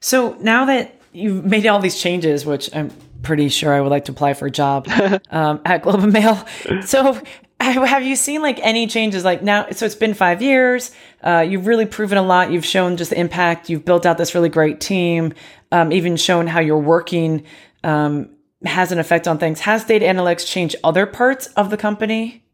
[0.00, 2.90] So now that you've made all these changes, which I'm
[3.22, 4.88] pretty sure I would like to apply for a job
[5.30, 6.46] um, at Globe and Mail.
[6.84, 7.20] So
[7.60, 9.24] have you seen like any changes?
[9.24, 10.92] Like now so it's been five years.
[11.22, 12.52] Uh, you've really proven a lot.
[12.52, 13.68] You've shown just the impact.
[13.68, 15.34] You've built out this really great team.
[15.72, 17.44] Um, even shown how you're working
[17.84, 18.30] um,
[18.64, 19.60] has an effect on things.
[19.60, 22.44] Has data analytics changed other parts of the company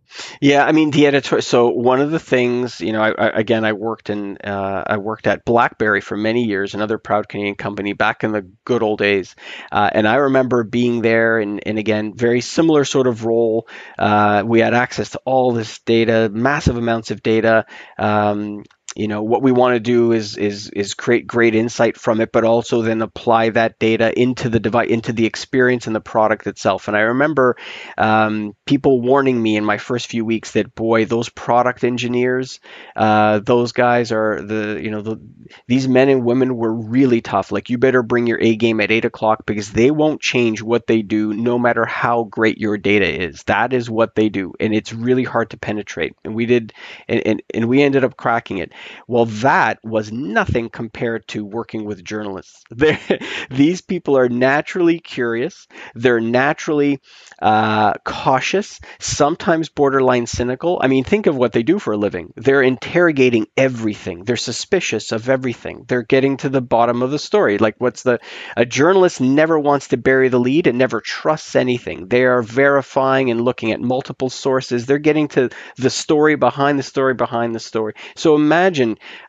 [0.40, 1.40] yeah, I mean the editor.
[1.40, 4.96] So one of the things, you know, I, I, again, I worked in, uh, I
[4.98, 8.98] worked at BlackBerry for many years, another proud Canadian company back in the good old
[8.98, 9.34] days,
[9.72, 13.68] uh, and I remember being there, and, and again, very similar sort of role.
[13.98, 17.66] Uh, we had access to all this data, massive amounts of data.
[17.98, 18.64] Um,
[18.94, 22.30] you know what we want to do is is is create great insight from it
[22.30, 26.46] but also then apply that data into the device into the experience and the product
[26.46, 26.86] itself.
[26.88, 27.56] And i remember
[27.98, 32.60] um, people warning me in my first few weeks that boy those product engineers
[32.94, 35.20] uh, those guys are the you know the,
[35.66, 37.50] these men and women were really tough.
[37.50, 40.86] Like you better bring your a game at 8 o'clock because they won't change what
[40.86, 43.42] they do no matter how great your data is.
[43.44, 46.14] That is what they do and it's really hard to penetrate.
[46.24, 46.72] And we did
[47.08, 48.72] and, and, and we ended up cracking it
[49.06, 52.62] well, that was nothing compared to working with journalists.
[53.50, 55.66] These people are naturally curious.
[55.94, 57.00] They're naturally
[57.40, 60.80] uh, cautious, sometimes borderline cynical.
[60.82, 62.32] I mean, think of what they do for a living.
[62.36, 64.24] They're interrogating everything.
[64.24, 65.84] They're suspicious of everything.
[65.86, 67.58] They're getting to the bottom of the story.
[67.58, 68.20] Like, what's the
[68.56, 72.08] a journalist never wants to bury the lead and never trusts anything.
[72.08, 74.86] They are verifying and looking at multiple sources.
[74.86, 77.94] They're getting to the story behind the story behind the story.
[78.16, 78.73] So imagine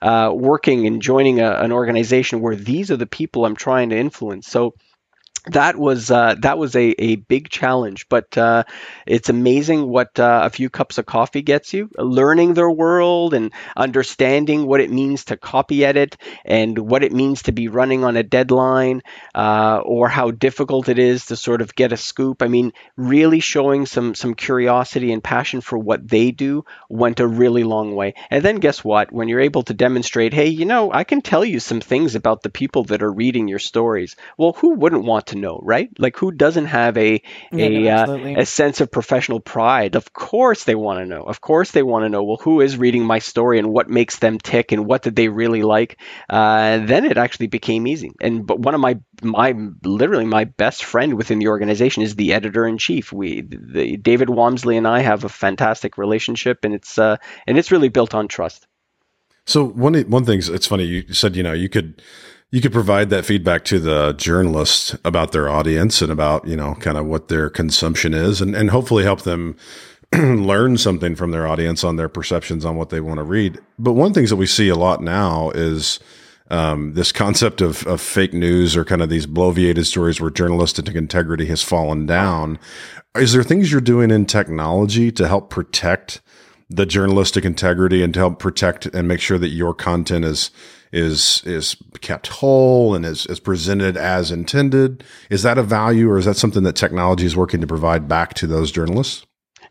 [0.01, 3.97] uh, working and joining a, an organization where these are the people I'm trying to
[3.97, 4.47] influence.
[4.47, 4.75] So
[5.51, 8.63] that was uh, that was a, a big challenge, but uh,
[9.05, 11.89] it's amazing what uh, a few cups of coffee gets you.
[11.97, 17.43] Learning their world and understanding what it means to copy edit and what it means
[17.43, 19.01] to be running on a deadline,
[19.33, 22.41] uh, or how difficult it is to sort of get a scoop.
[22.41, 27.27] I mean, really showing some some curiosity and passion for what they do went a
[27.27, 28.13] really long way.
[28.29, 29.11] And then guess what?
[29.11, 32.41] When you're able to demonstrate, hey, you know, I can tell you some things about
[32.41, 34.15] the people that are reading your stories.
[34.37, 35.89] Well, who wouldn't want to to know, right?
[35.99, 37.21] Like who doesn't have a
[37.51, 39.95] yeah, a no, uh, a sense of professional pride?
[39.95, 41.23] Of course they want to know.
[41.23, 42.23] Of course they want to know.
[42.23, 45.29] Well, who is reading my story and what makes them tick and what did they
[45.29, 45.99] really like?
[46.29, 48.11] Uh, then it actually became easy.
[48.21, 52.33] And but one of my my literally my best friend within the organization is the
[52.33, 53.11] editor in chief.
[53.11, 57.17] We the, David Walmsley and I have a fantastic relationship, and it's uh,
[57.47, 58.67] and it's really built on trust.
[59.45, 62.01] So one one thing it's funny you said you know you could
[62.51, 66.75] you could provide that feedback to the journalist about their audience and about you know
[66.75, 69.55] kind of what their consumption is and, and hopefully help them
[70.13, 73.59] learn something from their audience on their perceptions on what they want to read.
[73.79, 75.99] But one things that we see a lot now is
[76.51, 80.87] um, this concept of, of fake news or kind of these bloviated stories where journalistic
[80.95, 82.59] integrity has fallen down.
[83.15, 86.21] Is there things you're doing in technology to help protect
[86.69, 90.51] the journalistic integrity and to help protect and make sure that your content is
[90.95, 95.03] is is kept whole and is, is presented as intended.
[95.29, 98.33] Is that a value or is that something that technology is working to provide back
[98.35, 99.25] to those journalists?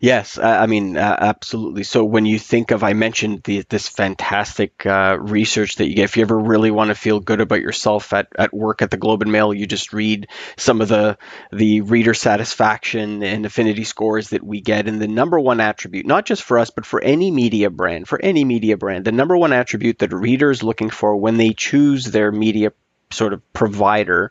[0.04, 1.82] Yes, I mean uh, absolutely.
[1.82, 6.04] So when you think of, I mentioned the, this fantastic uh, research that you get.
[6.04, 8.98] If you ever really want to feel good about yourself at, at work at the
[8.98, 11.16] Globe and Mail, you just read some of the
[11.52, 14.88] the reader satisfaction and affinity scores that we get.
[14.88, 18.20] And the number one attribute, not just for us, but for any media brand, for
[18.20, 22.30] any media brand, the number one attribute that readers looking for when they choose their
[22.30, 22.74] media
[23.10, 24.30] sort of provider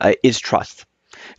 [0.00, 0.86] uh, is trust.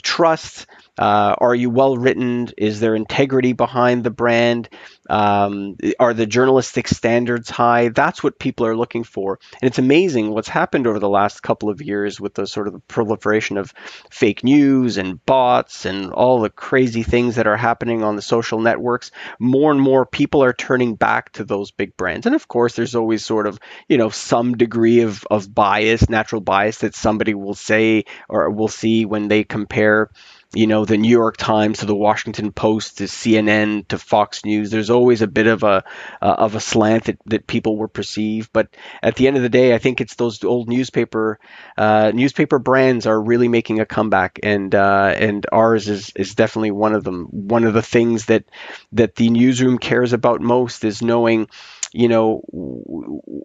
[0.03, 0.67] Trust
[0.97, 2.49] uh, are you well written?
[2.57, 4.69] Is there integrity behind the brand?
[5.11, 7.89] Um, are the journalistic standards high?
[7.89, 9.39] That's what people are looking for.
[9.61, 12.87] And it's amazing what's happened over the last couple of years with the sort of
[12.87, 13.73] proliferation of
[14.09, 18.61] fake news and bots and all the crazy things that are happening on the social
[18.61, 19.11] networks.
[19.37, 22.25] More and more people are turning back to those big brands.
[22.25, 26.39] And of course, there's always sort of, you know, some degree of, of bias, natural
[26.39, 30.09] bias that somebody will say or will see when they compare
[30.53, 34.69] you know, the New York Times to the Washington Post to CNN to Fox News.
[34.69, 35.83] There's always a bit of a
[36.21, 38.67] uh, of a slant that, that people will perceive, but
[39.01, 41.39] at the end of the day, I think it's those old newspaper
[41.77, 46.71] uh, newspaper brands are really making a comeback, and uh, and ours is is definitely
[46.71, 47.27] one of them.
[47.31, 48.43] One of the things that
[48.91, 51.47] that the newsroom cares about most is knowing
[51.93, 52.41] you know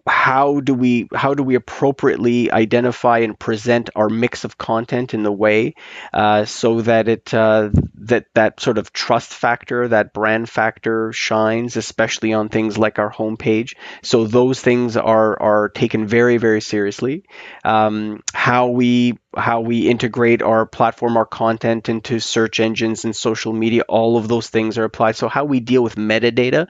[0.07, 5.23] how do we how do we appropriately identify and present our mix of content in
[5.23, 5.75] the way
[6.13, 11.75] uh, so that it uh, that that sort of trust factor that brand factor shines
[11.75, 17.23] especially on things like our homepage so those things are are taken very very seriously
[17.65, 23.53] um, how we how we integrate our platform, our content into search engines and social
[23.53, 25.15] media, all of those things are applied.
[25.15, 26.67] So how we deal with metadata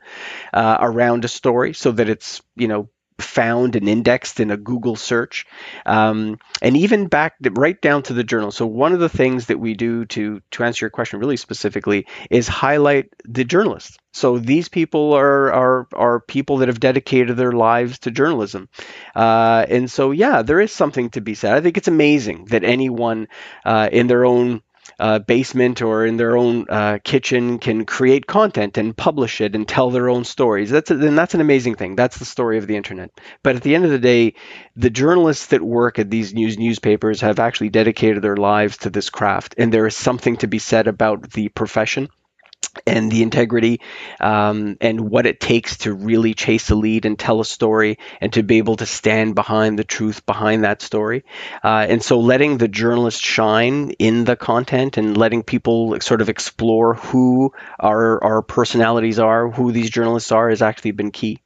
[0.53, 4.95] uh, around a story so that it's, you know, found and indexed in a Google
[4.95, 5.45] search,
[5.85, 8.51] um, and even back right down to the journal.
[8.51, 12.05] So one of the things that we do to to answer your question really specifically
[12.29, 13.97] is highlight the journalists.
[14.13, 18.69] So these people are are are people that have dedicated their lives to journalism,
[19.15, 21.53] uh, and so yeah, there is something to be said.
[21.53, 23.27] I think it's amazing that anyone
[23.65, 24.61] uh, in their own
[24.99, 29.67] uh, basement or in their own uh, kitchen can create content and publish it and
[29.67, 30.69] tell their own stories.
[30.69, 31.95] That's then that's an amazing thing.
[31.95, 33.11] That's the story of the internet.
[33.43, 34.33] But at the end of the day,
[34.75, 39.09] the journalists that work at these news newspapers have actually dedicated their lives to this
[39.09, 42.09] craft, and there is something to be said about the profession
[42.85, 43.81] and the integrity
[44.19, 48.33] um, and what it takes to really chase a lead and tell a story and
[48.33, 51.23] to be able to stand behind the truth behind that story.
[51.63, 56.29] Uh, and so letting the journalist shine in the content and letting people sort of
[56.29, 61.41] explore who our, our personalities are, who these journalists are, has actually been key.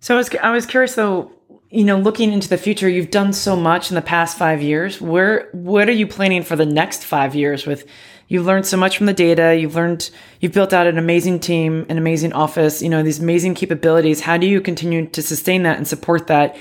[0.00, 1.32] So I was, I was curious though,
[1.70, 5.00] you know, looking into the future, you've done so much in the past five years.
[5.00, 7.86] Where, what are you planning for the next five years with
[8.28, 9.56] You've learned so much from the data.
[9.56, 10.10] You've learned,
[10.40, 14.20] you've built out an amazing team, an amazing office, you know, these amazing capabilities.
[14.20, 16.54] How do you continue to sustain that and support that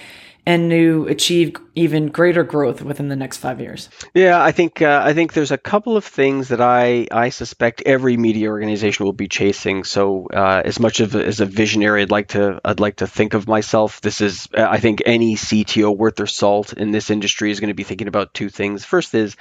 [0.48, 3.90] and to achieve even greater growth within the next five years?
[4.14, 7.84] Yeah, I think uh, I think there's a couple of things that I I suspect
[7.86, 9.84] every media organization will be chasing.
[9.84, 13.34] So uh, as much of as a visionary, I'd like to I'd like to think
[13.34, 14.00] of myself.
[14.00, 17.74] This is I think any CTO worth their salt in this industry is going to
[17.74, 18.86] be thinking about two things.
[18.86, 19.36] First is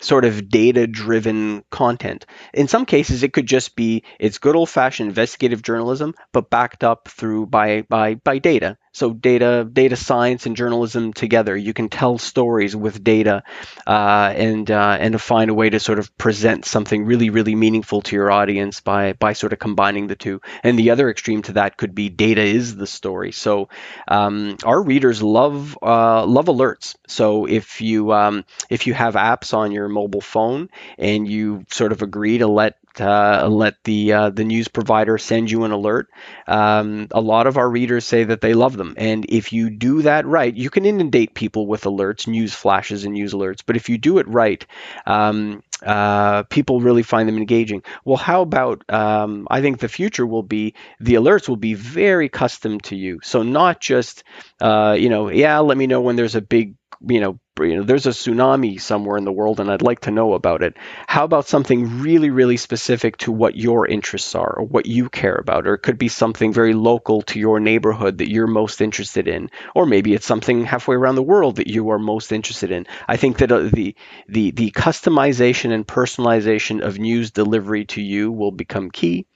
[0.00, 2.24] sort of data driven content.
[2.54, 6.84] In some cases, it could just be it's good old fashioned investigative journalism, but backed
[6.84, 8.78] up through by by by data.
[8.92, 11.56] So data data science and journalism together.
[11.56, 13.42] You can tell stories with data,
[13.86, 17.54] uh, and uh, and to find a way to sort of present something really really
[17.54, 20.40] meaningful to your audience by by sort of combining the two.
[20.62, 23.32] And the other extreme to that could be data is the story.
[23.32, 23.68] So
[24.08, 26.94] um, our readers love uh, love alerts.
[27.06, 31.92] So if you um, if you have apps on your mobile phone and you sort
[31.92, 36.08] of agree to let uh, let the uh, the news provider send you an alert.
[36.46, 40.02] Um, a lot of our readers say that they love them, and if you do
[40.02, 43.60] that right, you can inundate people with alerts, news flashes, and news alerts.
[43.64, 44.64] But if you do it right,
[45.06, 47.82] um, uh, people really find them engaging.
[48.04, 48.84] Well, how about?
[48.90, 53.20] Um, I think the future will be the alerts will be very custom to you.
[53.22, 54.24] So not just
[54.60, 56.74] uh, you know, yeah, let me know when there's a big
[57.06, 60.10] you know you know, there's a tsunami somewhere in the world and I'd like to
[60.10, 60.76] know about it.
[61.06, 65.34] How about something really, really specific to what your interests are or what you care
[65.34, 65.66] about?
[65.66, 69.50] Or it could be something very local to your neighborhood that you're most interested in.
[69.74, 72.86] Or maybe it's something halfway around the world that you are most interested in.
[73.06, 73.94] I think that uh, the,
[74.28, 79.26] the, the customization and personalization of news delivery to you will become key.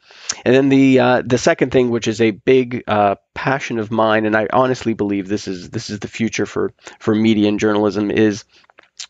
[0.45, 4.27] And then the uh, the second thing, which is a big uh, passion of mine,
[4.27, 8.11] and I honestly believe this is this is the future for for media and journalism,
[8.11, 8.45] is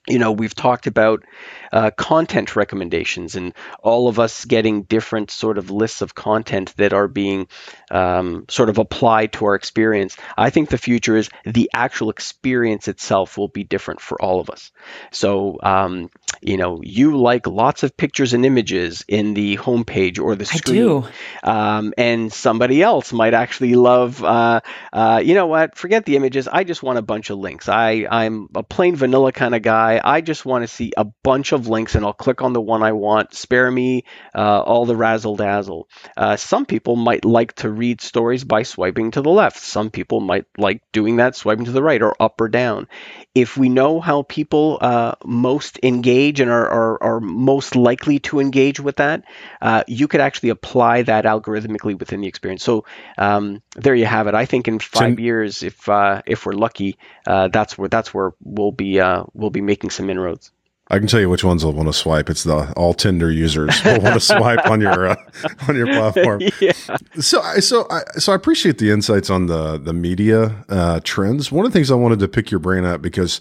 [0.08, 1.24] you know, we've talked about
[1.72, 6.92] uh, content recommendations and all of us getting different sort of lists of content that
[6.92, 7.48] are being
[7.90, 10.16] um, sort of applied to our experience.
[10.36, 14.48] I think the future is the actual experience itself will be different for all of
[14.48, 14.70] us.
[15.10, 20.36] So, um, you know, you like lots of pictures and images in the homepage or
[20.36, 20.78] the screen.
[20.78, 21.04] I do.
[21.42, 24.60] Um, and somebody else might actually love, uh,
[24.92, 26.46] uh, you know what, forget the images.
[26.46, 27.68] I just want a bunch of links.
[27.68, 29.75] I, I'm a plain vanilla kind of guy.
[29.76, 32.82] I just want to see a bunch of links and I'll click on the one
[32.82, 33.34] I want.
[33.34, 34.04] Spare me
[34.34, 35.88] uh, all the razzle dazzle.
[36.16, 39.58] Uh, some people might like to read stories by swiping to the left.
[39.58, 42.88] Some people might like doing that, swiping to the right or up or down.
[43.34, 48.40] If we know how people uh, most engage and are, are, are, most likely to
[48.40, 49.24] engage with that,
[49.60, 52.62] uh, you could actually apply that algorithmically within the experience.
[52.62, 52.84] So
[53.18, 54.34] um, there you have it.
[54.34, 58.32] I think in five years, if uh, if we're lucky, uh, that's where that's where
[58.42, 59.00] we'll be
[59.34, 60.52] we'll be making some inroads.
[60.88, 62.30] I can tell you which ones will want to swipe.
[62.30, 65.16] It's the all Tinder users will want to swipe on your uh,
[65.68, 66.42] on your platform.
[66.60, 66.72] yeah.
[67.18, 71.50] So I so I so I appreciate the insights on the the media uh, trends.
[71.50, 73.40] One of the things I wanted to pick your brain at because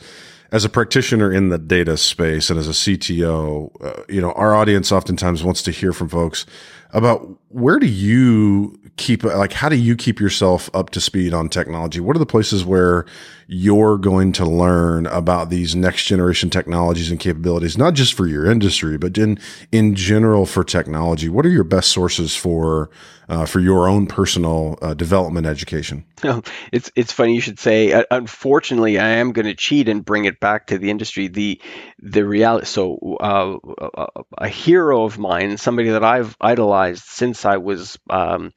[0.52, 4.56] as a practitioner in the data space and as a CTO, uh, you know, our
[4.56, 6.46] audience oftentimes wants to hear from folks
[6.92, 11.47] about where do you keep like how do you keep yourself up to speed on
[11.47, 12.01] technology?
[12.01, 13.06] What are the places where
[13.47, 18.45] you're going to learn about these next generation technologies and capabilities not just for your
[18.45, 19.39] industry but in
[19.72, 21.30] in general for technology?
[21.30, 22.89] What are your best sources for
[23.30, 26.03] uh, for your own personal uh, development education?
[26.74, 30.26] It's it's funny you should say uh, unfortunately i am going to cheat and bring
[30.26, 31.28] it back to the industry.
[31.28, 31.62] The
[31.99, 37.98] the reality so uh, a hero of mine somebody that i've idolized since i was
[38.10, 38.52] um,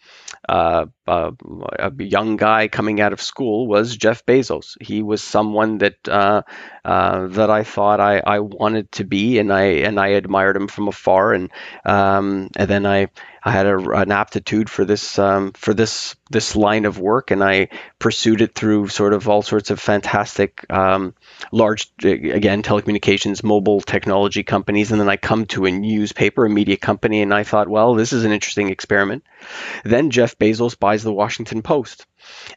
[0.48, 1.30] uh, uh,
[1.78, 4.76] a young guy coming out of school was Jeff Bezos.
[4.80, 6.42] He was someone that uh,
[6.84, 10.68] uh, that I thought I, I wanted to be, and I and I admired him
[10.68, 11.50] from afar, and
[11.84, 13.08] um, and then I
[13.48, 17.42] I had a, an aptitude for this um, for this this line of work, and
[17.42, 17.68] I
[17.98, 21.14] pursued it through sort of all sorts of fantastic um,
[21.50, 26.76] large again telecommunications, mobile technology companies, and then I come to a newspaper, a media
[26.76, 29.24] company, and I thought, well, this is an interesting experiment.
[29.82, 32.06] Then Jeff Bezos buys the Washington Post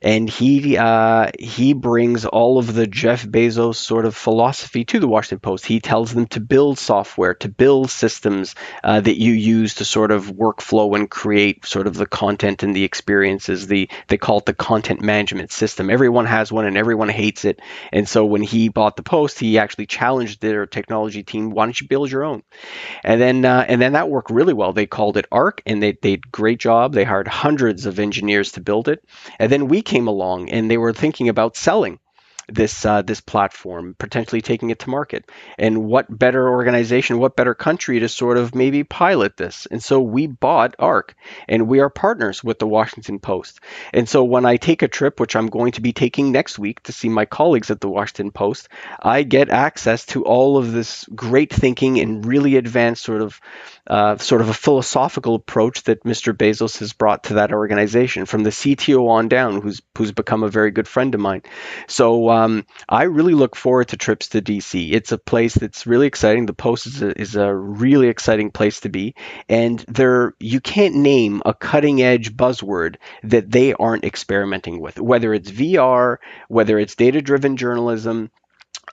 [0.02, 5.08] and he uh, he brings all of the Jeff Bezos sort of philosophy to the
[5.08, 5.66] Washington Post.
[5.66, 10.12] He tells them to build software, to build systems uh, that you use to sort
[10.12, 13.68] of workflow and create sort of the content and the experiences.
[13.68, 15.90] The they call it the content management system.
[15.90, 17.62] Everyone has one and everyone hates it.
[17.92, 21.50] And so when he bought the Post, he actually challenged their technology team.
[21.50, 22.44] Why don't you build your own?
[23.04, 24.74] And then uh, and then that worked really well.
[24.74, 26.94] They called it Arc, and they they did great job.
[26.94, 29.04] They hired hundreds of engineers to build it,
[29.40, 32.00] and then we came along and they were thinking about selling
[32.54, 35.30] this uh, this platform, potentially taking it to market.
[35.58, 39.68] And what better organization, what better country to sort of maybe pilot this?
[39.70, 41.16] And so we bought Arc,
[41.48, 43.60] and we are partners with the Washington Post.
[43.94, 46.84] And so when I take a trip, which I'm going to be taking next week
[46.84, 48.70] to see my colleagues at the Washington Post,
[49.02, 53.40] I get access to all of this great thinking and really advanced sort of
[53.88, 56.34] uh, sort of a philosophical approach that Mr.
[56.34, 60.50] Bezos has brought to that organization from the CTO on down, who's who's become a
[60.50, 61.42] very good friend of mine.
[61.88, 64.94] So um, I really look forward to trips to DC.
[64.94, 66.46] It's a place that's really exciting.
[66.46, 69.16] The Post is a, is a really exciting place to be,
[69.48, 75.34] and there you can't name a cutting edge buzzword that they aren't experimenting with, whether
[75.34, 76.18] it's VR,
[76.48, 78.32] whether it's data driven journalism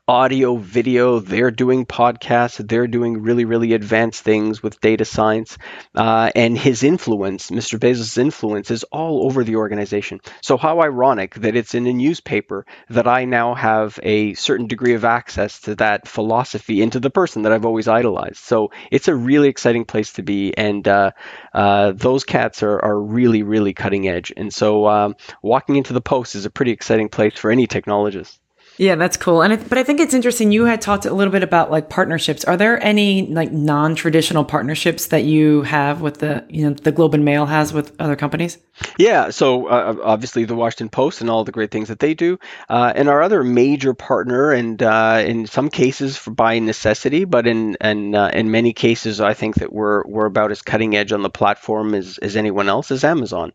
[0.09, 1.21] audio, video.
[1.21, 2.67] They're doing podcasts.
[2.67, 5.59] They're doing really, really advanced things with data science.
[5.95, 7.79] Uh, and his influence, Mr.
[7.79, 10.21] Bezos' influence, is all over the organization.
[10.41, 14.95] So, how ironic that it's in a newspaper that I now have a certain degree
[14.95, 18.39] of access to that philosophy into the person that I've always idolized.
[18.39, 20.57] So, it's a really exciting place to be.
[20.57, 21.11] And uh,
[21.53, 24.33] uh, those cats are, are really, really cutting edge.
[24.35, 28.39] And so, um, walking into the post is a pretty exciting place for any technologist.
[28.79, 29.43] Yeah, that's cool.
[29.43, 30.53] And but I think it's interesting.
[30.53, 32.45] You had talked a little bit about like partnerships.
[32.45, 37.15] Are there any like non-traditional partnerships that you have with the you know the Globe
[37.15, 38.57] and Mail has with other companies?
[38.97, 39.31] Yeah.
[39.31, 42.93] So uh, obviously the Washington Post and all the great things that they do, uh,
[42.95, 47.77] and our other major partner, and uh, in some cases for by necessity, but in
[47.81, 51.23] and uh, in many cases, I think that we're we're about as cutting edge on
[51.23, 53.53] the platform as as anyone else is Amazon.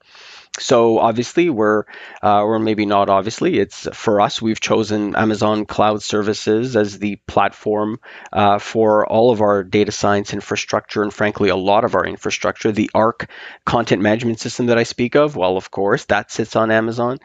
[0.59, 1.83] So obviously we're
[2.21, 7.15] uh, or maybe not obviously it's for us we've chosen amazon cloud services as the
[7.27, 7.99] platform
[8.31, 12.71] uh, for all of our data science infrastructure and frankly a lot of our infrastructure
[12.71, 13.31] the arc
[13.65, 15.35] content management system that i speak of.
[15.35, 17.17] Well of course that sits on amazon.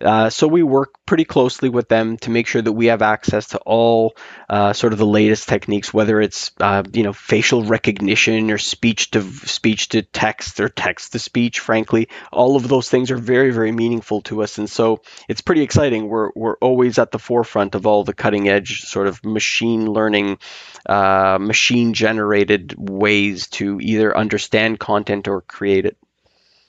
[0.00, 3.48] Uh, so we work pretty closely with them to make sure that we have access
[3.48, 4.14] to all
[4.50, 9.10] uh, sort of the latest techniques whether it's uh, you know facial recognition or speech
[9.12, 13.52] to speech to text or text to speech frankly all of those things are very,
[13.52, 14.58] very meaningful to us.
[14.58, 16.08] And so it's pretty exciting.
[16.08, 20.38] We're, we're always at the forefront of all the cutting edge sort of machine learning,
[20.86, 25.96] uh, machine generated ways to either understand content or create it.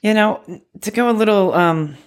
[0.04, 0.42] You know,
[0.82, 1.98] to go a little um,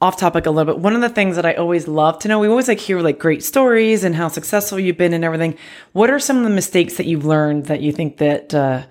[0.00, 2.38] off topic a little bit, one of the things that I always love to know,
[2.38, 5.58] we always like hear like great stories and how successful you've been and everything.
[5.92, 8.86] What are some of the mistakes that you've learned that you think that uh,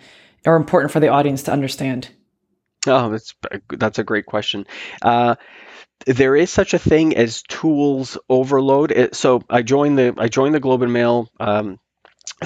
[0.45, 2.10] are important for the audience to understand?
[2.88, 3.34] Oh, that's
[3.70, 4.68] that's a great question.
[5.02, 5.36] Uh,
[6.06, 9.16] there is such a thing as tools overload.
[9.16, 11.80] so I joined the I joined the Globe and Mail um,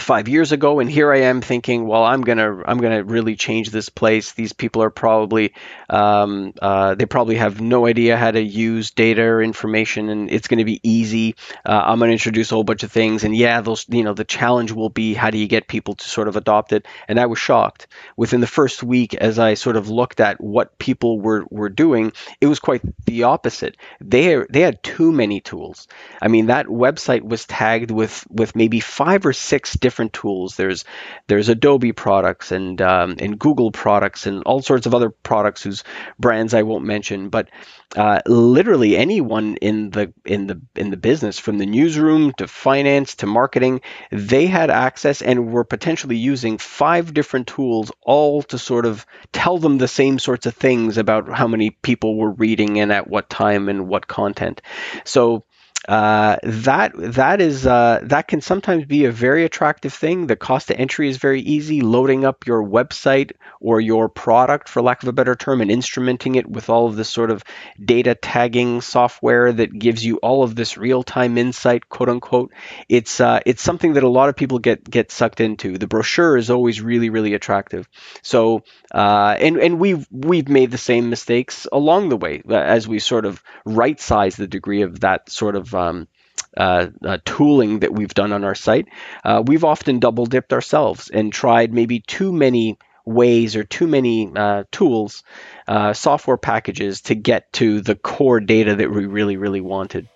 [0.02, 3.70] five years ago and here i am thinking well i'm gonna i'm gonna really change
[3.70, 4.34] this place.
[4.34, 5.54] These people are probably
[5.90, 10.48] um, uh, they probably have no idea how to use data or information and it's
[10.48, 11.36] to be easy.
[11.66, 14.26] Uh, i'm to introduce a whole bunch of things and yeah those you know the
[14.26, 16.86] challenge will be how do you get people to sort of adopt it?
[17.08, 17.88] And i was shocked.
[18.16, 22.12] Within the first week as i sort of looked at what people were were doing
[22.42, 23.78] it was quite the opposite.
[24.02, 25.88] They they had too many tools.
[26.22, 30.58] I mean that website was tagged with with maybe five or six different tools.
[30.58, 30.84] There's
[31.28, 35.86] there's Adobe products and um, and Google products and all sorts of other products whose
[36.20, 37.30] brands I won't mention.
[37.30, 37.50] But
[37.96, 43.16] uh, literally anyone in the in the in the business, from the newsroom to finance
[43.16, 43.80] to marketing,
[44.12, 49.58] they had access and were potentially using five different tools, all to sort of tell
[49.58, 53.30] them the same sorts of things about how many people were reading and at what
[53.30, 54.62] time and what content.
[55.06, 55.46] So
[55.88, 60.28] uh, that that is uh, that can sometimes be a very attractive thing.
[60.28, 61.82] The cost of entry is very easy.
[61.82, 66.36] Loading up your website or your product, for lack of a better term, and instrumenting
[66.36, 67.44] it with all of this sort of
[67.84, 72.52] data tagging software that gives you all of this real-time insight, quote unquote.
[72.90, 75.78] It's uh, it's something that a lot of people get get sucked into.
[75.78, 77.88] The brochure is always really really attractive.
[78.24, 78.64] So
[78.94, 83.26] uh, and and we've we've made the same mistakes along the way as we sort
[83.26, 86.08] of right size the degree of that sort of um,
[86.56, 88.88] uh, uh, tooling that we've done on our site,
[89.24, 94.30] uh, we've often double dipped ourselves and tried maybe too many ways or too many
[94.36, 95.24] uh, tools,
[95.68, 100.08] uh, software packages to get to the core data that we really, really wanted.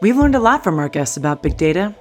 [0.00, 1.94] We've learned a lot from our guests about big data,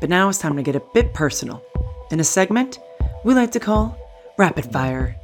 [0.00, 1.62] but now it's time to get a bit personal
[2.10, 2.78] in a segment
[3.24, 3.98] we like to call
[4.38, 5.16] Rapid Fire.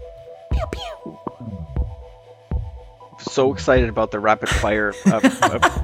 [0.53, 0.94] Pew pew
[3.25, 4.93] so excited about the rapid fire.
[5.07, 5.81] Uh,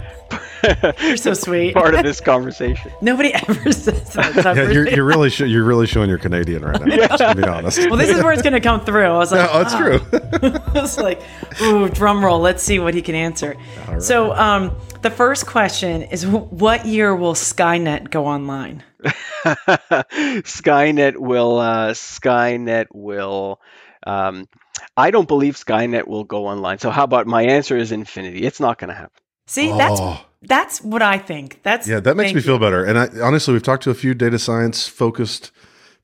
[1.02, 1.74] you're so sweet.
[1.74, 2.92] Part of this conversation.
[3.00, 4.56] Nobody ever says that.
[4.56, 6.94] yeah, you're, you're, really sh- you're really showing you're Canadian right now.
[6.94, 7.06] yeah.
[7.08, 7.78] To be honest.
[7.78, 9.04] Well, this is where it's going to come through.
[9.04, 10.00] I was like, oh, it's true.
[10.74, 11.20] I was like,
[11.62, 12.40] ooh, drum roll.
[12.40, 13.56] Let's see what he can answer.
[13.88, 14.02] Right.
[14.02, 18.84] So, um, the first question is, what year will Skynet go online?
[19.44, 21.58] Skynet will.
[21.58, 23.60] Uh, Skynet will.
[24.06, 24.46] Um,
[24.96, 26.78] I don't believe Skynet will go online.
[26.78, 28.42] So how about my answer is infinity?
[28.42, 29.20] It's not going to happen.
[29.46, 29.76] See, oh.
[29.78, 30.00] that's
[30.42, 31.62] that's what I think.
[31.62, 32.84] That's yeah, that makes me feel better.
[32.84, 35.52] And I, honestly, we've talked to a few data science focused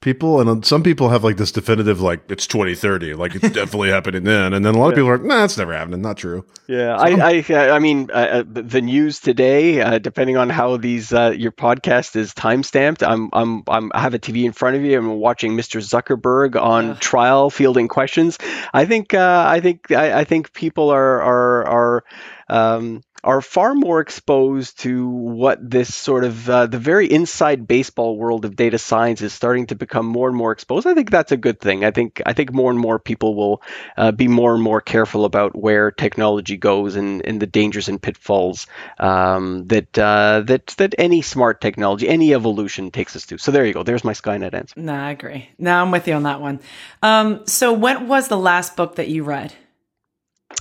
[0.01, 4.25] people, and some people have like this definitive, like it's 2030, like it's definitely happening
[4.25, 6.45] then, and then a lot of people are like, nah, it's never happening, not true.
[6.67, 10.77] Yeah, so I, I, I mean, uh, uh the news today, uh, depending on how
[10.77, 14.53] these uh, your podcast is time stamped, I'm, I'm, I'm, I have a TV in
[14.53, 15.81] front of you, I'm watching Mr.
[15.81, 18.39] Zuckerberg on trial fielding questions.
[18.73, 22.05] I think, uh, I think, I, I think people are, are, are.
[22.49, 28.17] Um, are far more exposed to what this sort of uh, the very inside baseball
[28.17, 30.87] world of data science is starting to become more and more exposed.
[30.87, 31.85] I think that's a good thing.
[31.85, 33.63] I think I think more and more people will
[33.97, 38.01] uh, be more and more careful about where technology goes and, and the dangers and
[38.01, 38.69] pitfalls
[39.01, 43.39] um, that uh, that that any smart technology, any evolution takes us to.
[43.39, 43.83] So there you go.
[43.83, 44.75] There's my Skynet answer.
[44.79, 45.51] No, I agree.
[45.59, 46.61] Now I'm with you on that one.
[47.03, 49.53] Um, so what was the last book that you read?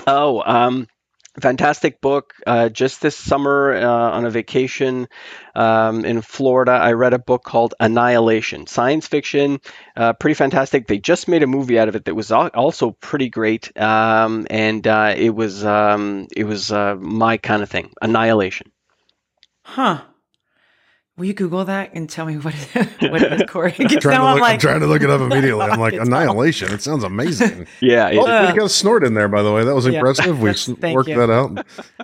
[0.08, 0.88] Oh, um,
[1.42, 2.34] fantastic book.
[2.46, 5.08] Uh, just this summer uh, on a vacation
[5.54, 9.60] um, in Florida, I read a book called Annihilation, science fiction,
[9.96, 10.88] uh, pretty fantastic.
[10.88, 14.86] They just made a movie out of it that was also pretty great, um, and
[14.86, 17.92] uh, it was um, it was uh, my kind of thing.
[18.02, 18.72] Annihilation.
[19.64, 20.02] Huh.
[21.18, 23.72] Will you Google that and tell me what it, what it is, Cory?
[23.78, 25.62] 'Cause I'm trying, now to I'm look, like, I'm trying to look it up immediately.
[25.62, 26.74] I'm like, annihilation.
[26.74, 27.68] It sounds amazing.
[27.80, 29.64] Yeah, it- Oh, Uh, you got a snort in there, by the way.
[29.64, 29.94] That was Yeah.
[30.00, 30.40] impressive.
[30.42, 31.16] We worked you.
[31.16, 31.56] that out.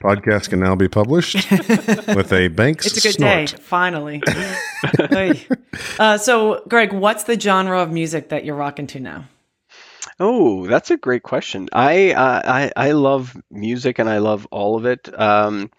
[0.02, 3.48] Podcast can now be published with a Banks it's a good snort.
[3.50, 4.24] day, finally.
[6.00, 9.26] Uh, so, Greg, what's the genre of music that you're rocking to now?
[10.20, 11.68] Oh, that's a great question.
[11.74, 15.10] I uh, I I love music and I love all of it.
[15.20, 15.72] Um,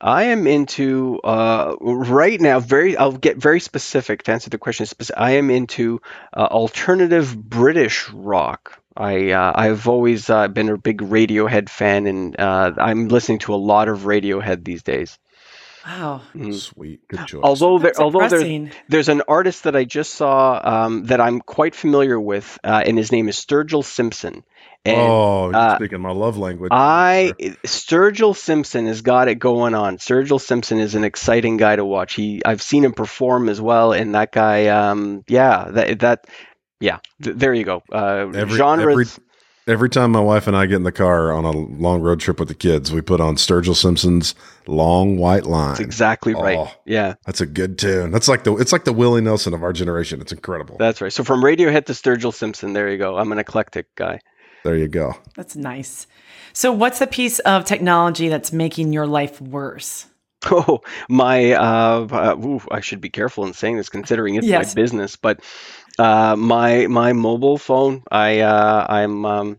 [0.00, 2.60] I am into uh, right now.
[2.60, 4.86] Very, I'll get very specific to answer the question.
[5.16, 6.00] I am into
[6.34, 8.80] uh, alternative British rock.
[8.96, 13.54] I uh, I've always uh, been a big Radiohead fan, and uh, I'm listening to
[13.54, 15.18] a lot of Radiohead these days.
[15.86, 16.22] Wow.
[16.52, 17.06] Sweet.
[17.08, 17.40] Good choice.
[17.42, 21.40] Although there, That's although there's there's an artist that I just saw um, that I'm
[21.40, 24.44] quite familiar with, uh, and his name is Sturgill Simpson.
[24.84, 26.70] And oh, you're uh, speaking my love language.
[26.72, 27.34] I
[27.66, 29.98] Sturgill Simpson has got it going on.
[29.98, 32.14] Sturgill Simpson is an exciting guy to watch.
[32.14, 36.26] He I've seen him perform as well, and that guy, um, yeah, that that,
[36.80, 37.82] yeah, th- there you go.
[37.92, 39.18] Uh, Every- genres.
[39.18, 39.26] every-
[39.70, 42.40] Every time my wife and I get in the car on a long road trip
[42.40, 44.34] with the kids, we put on Sturgill Simpson's
[44.66, 46.58] "Long White Line." that's exactly right.
[46.58, 46.72] Oh.
[46.84, 48.10] Yeah, That's a good tune.
[48.10, 50.20] That's like the it's like the Willie Nelson of our generation.
[50.20, 50.76] It's incredible.
[50.78, 51.12] that's right.
[51.12, 53.16] So from Radiohead to Sturgill Simpson, there you go.
[53.16, 54.18] I'm an eclectic guy.
[54.64, 55.14] there you go.
[55.36, 56.06] That's nice.
[56.52, 60.06] So, what's the piece of technology that's making your life worse?
[60.50, 64.74] Oh, my, uh, uh, ooh, I should be careful in saying this considering it's Yes.
[64.74, 65.40] my business, but
[66.00, 69.58] uh, my my mobile phone, I uh, I'm um,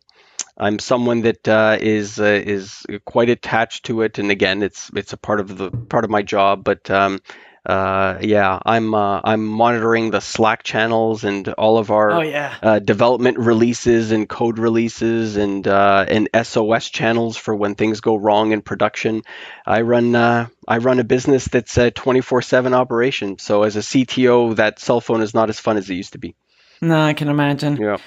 [0.58, 5.14] I'm someone that uh, is uh, is quite attached to it, and again, it's it's
[5.14, 7.22] a part of the part of my job, but um,
[7.66, 12.56] uh, yeah, I'm uh, I'm monitoring the Slack channels and all of our Oh, yeah.
[12.62, 18.16] uh, development releases and code releases and uh, and SOS channels for when things go
[18.16, 19.22] wrong in production.
[19.66, 23.38] I run uh, I run a business that's a 24/7 operation.
[23.38, 26.20] So as a CTO, that cell phone is not as fun as it used to
[26.20, 26.36] be.
[26.82, 27.78] No, I can imagine.
[27.78, 27.98] Yeah,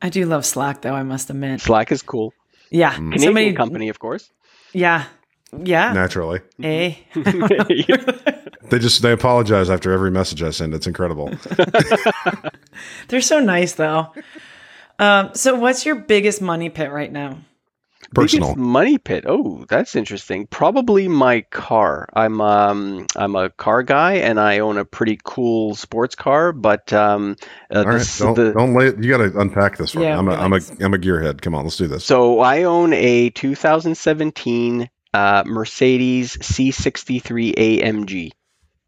[0.00, 1.60] I do love Slack, though, I must admit.
[1.60, 2.32] Slack is cool.
[2.70, 2.94] Yeah.
[2.94, 4.30] Canadian Somebody, company, of course.
[4.72, 5.06] yeah.
[5.60, 5.92] Yeah.
[5.92, 6.94] Naturally, Eh.
[7.14, 10.72] they just they apologize after every message I send.
[10.74, 11.30] It's incredible.
[13.08, 14.12] They're so nice, though.
[14.98, 17.38] Um, so, what's your biggest money pit right now?
[18.14, 18.48] Personal.
[18.50, 19.24] Biggest money pit.
[19.26, 20.46] Oh, that's interesting.
[20.46, 22.08] Probably my car.
[22.14, 26.92] I'm um I'm a car guy and I own a pretty cool sports car, but
[26.92, 27.36] um
[27.70, 28.86] uh, All right, this- don't the- don't lay.
[28.86, 30.04] You got to unpack this one.
[30.04, 30.70] Yeah, I'm a I'm a relax.
[30.80, 31.40] I'm a gearhead.
[31.40, 32.04] Come on, let's do this.
[32.04, 38.30] So I own a 2017 uh, Mercedes C63 AMG.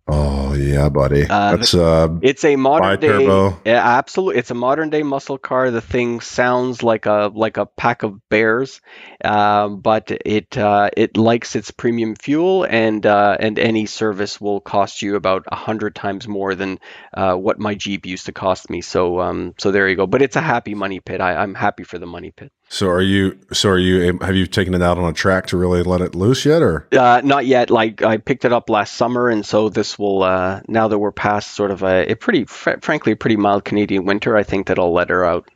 [0.06, 1.26] Oh yeah, buddy.
[1.26, 3.24] Uh, That's uh It's a modern day,
[3.64, 4.38] yeah, absolutely.
[4.38, 5.70] It's a modern day muscle car.
[5.70, 8.82] The thing sounds like a like a pack of bears,
[9.24, 14.60] um, but it uh, it likes its premium fuel, and uh, and any service will
[14.60, 16.80] cost you about a hundred times more than
[17.14, 18.82] uh, what my Jeep used to cost me.
[18.82, 20.06] So um, so there you go.
[20.06, 21.22] But it's a happy money pit.
[21.22, 22.52] I, I'm happy for the money pit.
[22.74, 25.56] So are you so are you have you taken it out on a track to
[25.56, 27.70] really let it loose yet or Uh, not yet.
[27.70, 30.24] Like I picked it up last summer, and so this will.
[30.24, 33.64] Uh, now that we're past sort of a, a pretty, fr- frankly, a pretty mild
[33.64, 35.48] Canadian winter, I think that I'll let her out.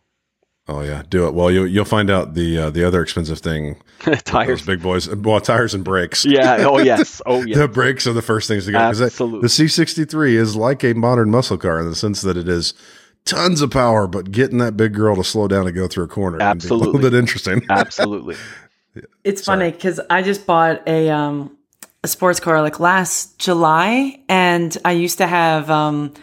[0.68, 1.34] Oh yeah, do it.
[1.34, 3.80] Well, you you'll find out the uh, the other expensive thing.
[4.04, 4.62] Those Tires.
[4.62, 5.08] big boys.
[5.12, 6.24] Well, tires and brakes.
[6.24, 6.58] Yeah.
[6.68, 7.20] Oh yes.
[7.26, 7.58] Oh yes.
[7.58, 8.78] The brakes are the first things to go.
[8.78, 9.40] that- Absolutely.
[9.40, 12.74] The C63 is like a modern muscle car in the sense that it is
[13.28, 16.08] tons of power, but getting that big girl to slow down and go through a
[16.08, 17.64] corner can be a little bit interesting.
[17.70, 18.36] Absolutely.
[19.24, 21.56] It's funny because I just bought a um
[22.02, 26.14] a sports car like last July, and I used to have um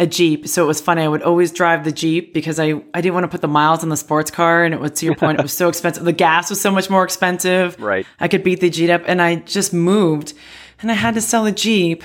[0.00, 1.02] a Jeep, so it was funny.
[1.02, 3.82] I would always drive the Jeep because I I didn't want to put the miles
[3.82, 6.04] on the sports car, and it was to your point, it was so expensive.
[6.04, 7.78] The gas was so much more expensive.
[7.80, 8.06] Right.
[8.18, 10.34] I could beat the Jeep up, and I just moved,
[10.80, 12.02] and I had to sell the Jeep.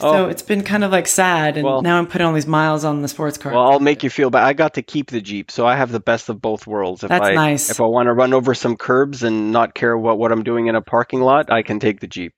[0.00, 1.70] So it's been kind of like sad, and Oh.
[1.72, 3.52] Well- now I'm putting all these miles on the sports car.
[3.52, 4.44] Well, I'll make you feel bad.
[4.44, 7.02] I got to keep the Jeep, so I have the best of both worlds.
[7.02, 7.68] If That's I, nice.
[7.70, 10.68] If I want to run over some curbs and not care what, what I'm doing
[10.68, 12.32] in a parking lot, I can take the Jeep.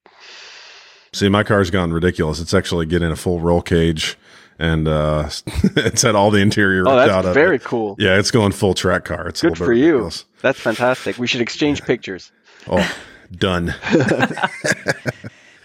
[1.13, 2.41] See, my car's gone ridiculous.
[2.41, 4.17] It's actually getting a full roll cage,
[4.59, 5.29] and uh,
[5.77, 7.65] it's had all the interior Oh, ripped out that's of very it.
[7.65, 7.97] cool.
[7.99, 9.29] Yeah, it's going full track car.
[9.29, 9.87] It's Good little for bit you.
[9.93, 10.25] ridiculous.
[10.41, 11.19] That's fantastic.
[11.19, 12.31] We should exchange pictures.
[12.71, 12.97] Oh,
[13.37, 13.75] done.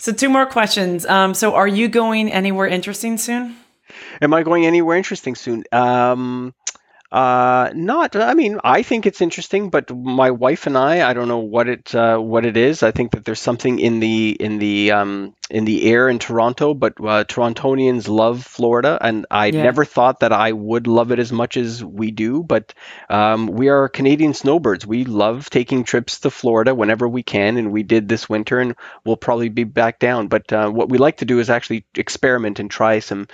[0.06, 1.04] so two more questions.
[1.08, 3.56] Um, so are you going anywhere interesting soon?
[4.22, 5.64] Am I going anywhere interesting soon?
[5.72, 6.54] Um,
[7.12, 8.16] Uh, not.
[8.16, 11.70] I mean, I think it's interesting, but my wife and I, I don't know what
[11.70, 12.84] it uh, what it is.
[12.84, 16.74] I think that there's something in the in the um, in the air in Toronto,
[16.74, 19.64] but uh, Torontonians love Florida, and I Yeah.
[19.64, 22.44] never thought that I would love it as much as we do.
[22.44, 22.74] But
[23.10, 24.86] um, we are Canadian snowbirds.
[24.86, 28.76] We love taking trips to Florida whenever we can, and we did this winter, and
[29.06, 30.28] we'll probably be back down.
[30.28, 33.28] But uh, what we like to do is actually experiment and try some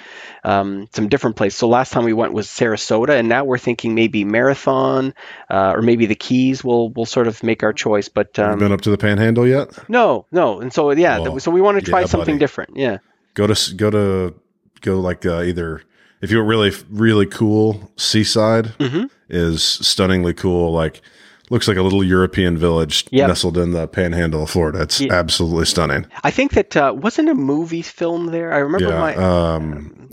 [0.44, 1.58] um, some different places.
[1.58, 5.14] So last time we went was Sarasota, and now we're thinking maybe Marathon
[5.50, 6.64] uh, or maybe the Keys.
[6.64, 8.10] We'll we'll sort of make our choice.
[8.10, 9.68] But um, been up to the Panhandle yet?
[9.90, 12.40] no, no, and so yeah, Well, so we want to try yeah, something buddy.
[12.40, 12.76] different.
[12.76, 12.98] Yeah.
[13.36, 14.34] Go to go to
[14.82, 15.82] go like uh, either
[16.22, 19.06] if you're really really cool seaside Mm-hmm.
[19.30, 20.72] is stunningly cool.
[20.74, 21.02] Like
[21.50, 23.28] looks like a little European village Yep.
[23.28, 24.82] nestled in the Panhandle of Florida.
[24.82, 25.14] It's Yeah.
[25.14, 26.06] absolutely stunning.
[26.24, 28.54] I think that uh, wasn't a movie film there.
[28.54, 29.00] I remember Yeah.
[29.00, 30.10] my um,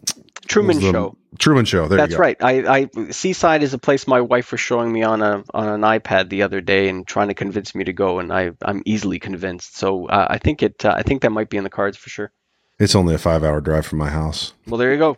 [0.48, 1.16] Truman the- Show.
[1.38, 1.88] Truman Show.
[1.88, 2.22] There That's you go.
[2.22, 2.36] right.
[2.40, 5.80] I, I Seaside is a place my wife was showing me on a on an
[5.82, 9.18] iPad the other day and trying to convince me to go, and I I'm easily
[9.18, 9.76] convinced.
[9.76, 12.08] So uh, I think it uh, I think that might be in the cards for
[12.08, 12.32] sure.
[12.78, 14.54] It's only a five hour drive from my house.
[14.66, 15.16] Well, there you go.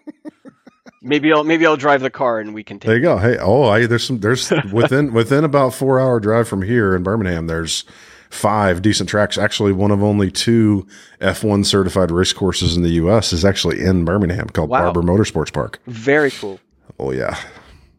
[1.03, 2.89] maybe I'll maybe I'll drive the car and we can take.
[2.89, 3.19] There you go.
[3.19, 4.19] Hey, oh, I, there's some.
[4.21, 7.47] There's within within about four hour drive from here in Birmingham.
[7.47, 7.85] There's
[8.31, 9.37] five decent tracks.
[9.37, 10.87] Actually, one of only two
[11.21, 13.33] F1 certified race courses in the U.S.
[13.33, 14.93] is actually in Birmingham called Wow.
[14.93, 15.79] Barber Motorsports Park.
[15.87, 16.59] Very cool.
[16.99, 17.37] Oh yeah.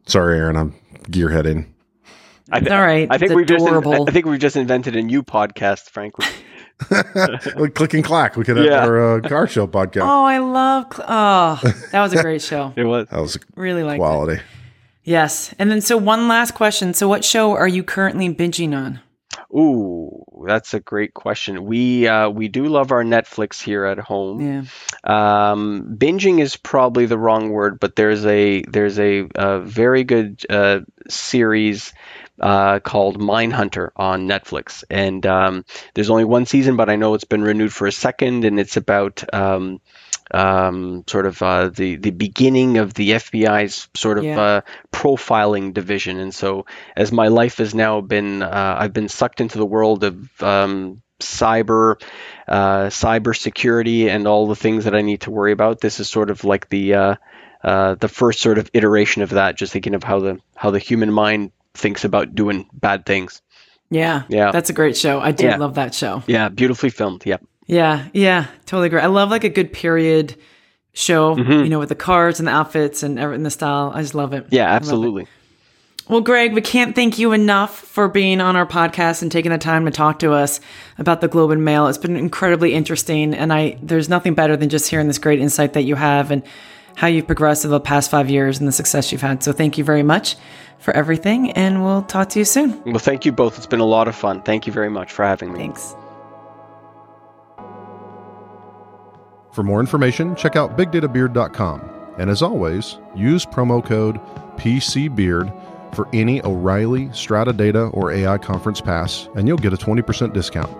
[0.07, 0.57] Sorry, Erin.
[0.57, 0.73] I'm
[1.03, 1.67] gearheading.
[2.53, 4.09] I, th- All right, I think we've just in- adorable.
[4.09, 6.25] I think we've just invented a new podcast, frankly.
[7.55, 8.35] Like click and clack.
[8.35, 8.83] We could have Yeah.
[8.85, 10.01] our uh, car show podcast.
[10.01, 10.87] Oh, I love.
[10.91, 11.59] Cl- oh,
[11.91, 12.73] that was a great show.
[12.77, 13.07] It was.
[13.09, 13.99] That was Really like it.
[13.99, 14.41] quality.
[15.03, 15.53] Yes.
[15.59, 16.93] And then, so one last question.
[16.95, 18.99] So, what show are you currently binging on?
[19.53, 21.65] Ooh, that's a great question.
[21.65, 24.41] We uh, we do love our Netflix here at home.
[24.41, 25.51] Yeah.
[25.51, 30.45] Um, binging is probably the wrong word, but there's a there's a, a very good
[30.49, 31.93] uh, series
[32.39, 37.23] uh, called Mindhunter on Netflix, and um, there's only one season, but I know it's
[37.23, 39.79] been renewed for a second, and it's about um,
[40.33, 44.39] um, sort of uh, the the beginning of the FBI's sort of Yeah.
[44.39, 44.61] uh,
[44.91, 46.65] profiling division, and so
[46.95, 51.01] as my life has now been, uh, I've been sucked into the world of um,
[51.19, 52.01] cyber,
[52.47, 55.79] uh, cyber security, and all the things that I need to worry about.
[55.81, 57.15] This is sort of like the uh,
[57.63, 59.57] uh, the first sort of iteration of that.
[59.57, 63.41] Just thinking of how the how the human mind thinks about doing bad things.
[63.89, 64.23] Yeah.
[64.29, 64.51] Yeah.
[64.51, 65.19] That's a great show.
[65.19, 65.57] I do Yeah.
[65.57, 66.23] love that show.
[66.25, 67.25] Yeah, beautifully filmed.
[67.25, 67.43] Yep.
[67.71, 68.07] Yeah.
[68.13, 68.47] Yeah.
[68.65, 68.99] Totally agree.
[68.99, 70.35] I love like a good period
[70.93, 71.51] show, Mm-hmm.
[71.63, 73.91] you know, with the cars and the outfits and everything, the style.
[73.95, 74.47] I just love it.
[74.51, 74.75] Yeah, love it.
[74.75, 75.27] absolutely.
[76.09, 79.57] Well, Greg, we can't thank you enough for being on our podcast and taking the
[79.57, 80.59] time to talk to us
[80.97, 81.87] about the Globe and Mail.
[81.87, 85.71] It's been incredibly interesting, and I there's nothing better than just hearing this great insight
[85.73, 86.43] that you have and
[86.97, 89.41] how you've progressed over the past five years and the success you've had.
[89.43, 90.35] So, thank you very much
[90.79, 92.83] for everything, and we'll talk to you soon.
[92.83, 93.55] Well, thank you both.
[93.57, 94.41] It's been a lot of fun.
[94.41, 95.59] Thank you very much for having me.
[95.59, 95.95] Thanks.
[99.51, 101.89] For more information, check out bigdatabeard.com.
[102.17, 104.19] And as always, use promo code
[104.57, 110.33] PCBeard for any O'Reilly, Strata Data, or AI conference pass, and you'll get a 20%
[110.33, 110.71] discount.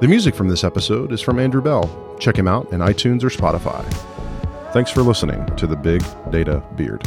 [0.00, 1.88] The music from this episode is from Andrew Belle.
[2.20, 3.82] Check him out in iTunes or Spotify.
[4.72, 7.04] Thanks for listening to the Big Data Beard.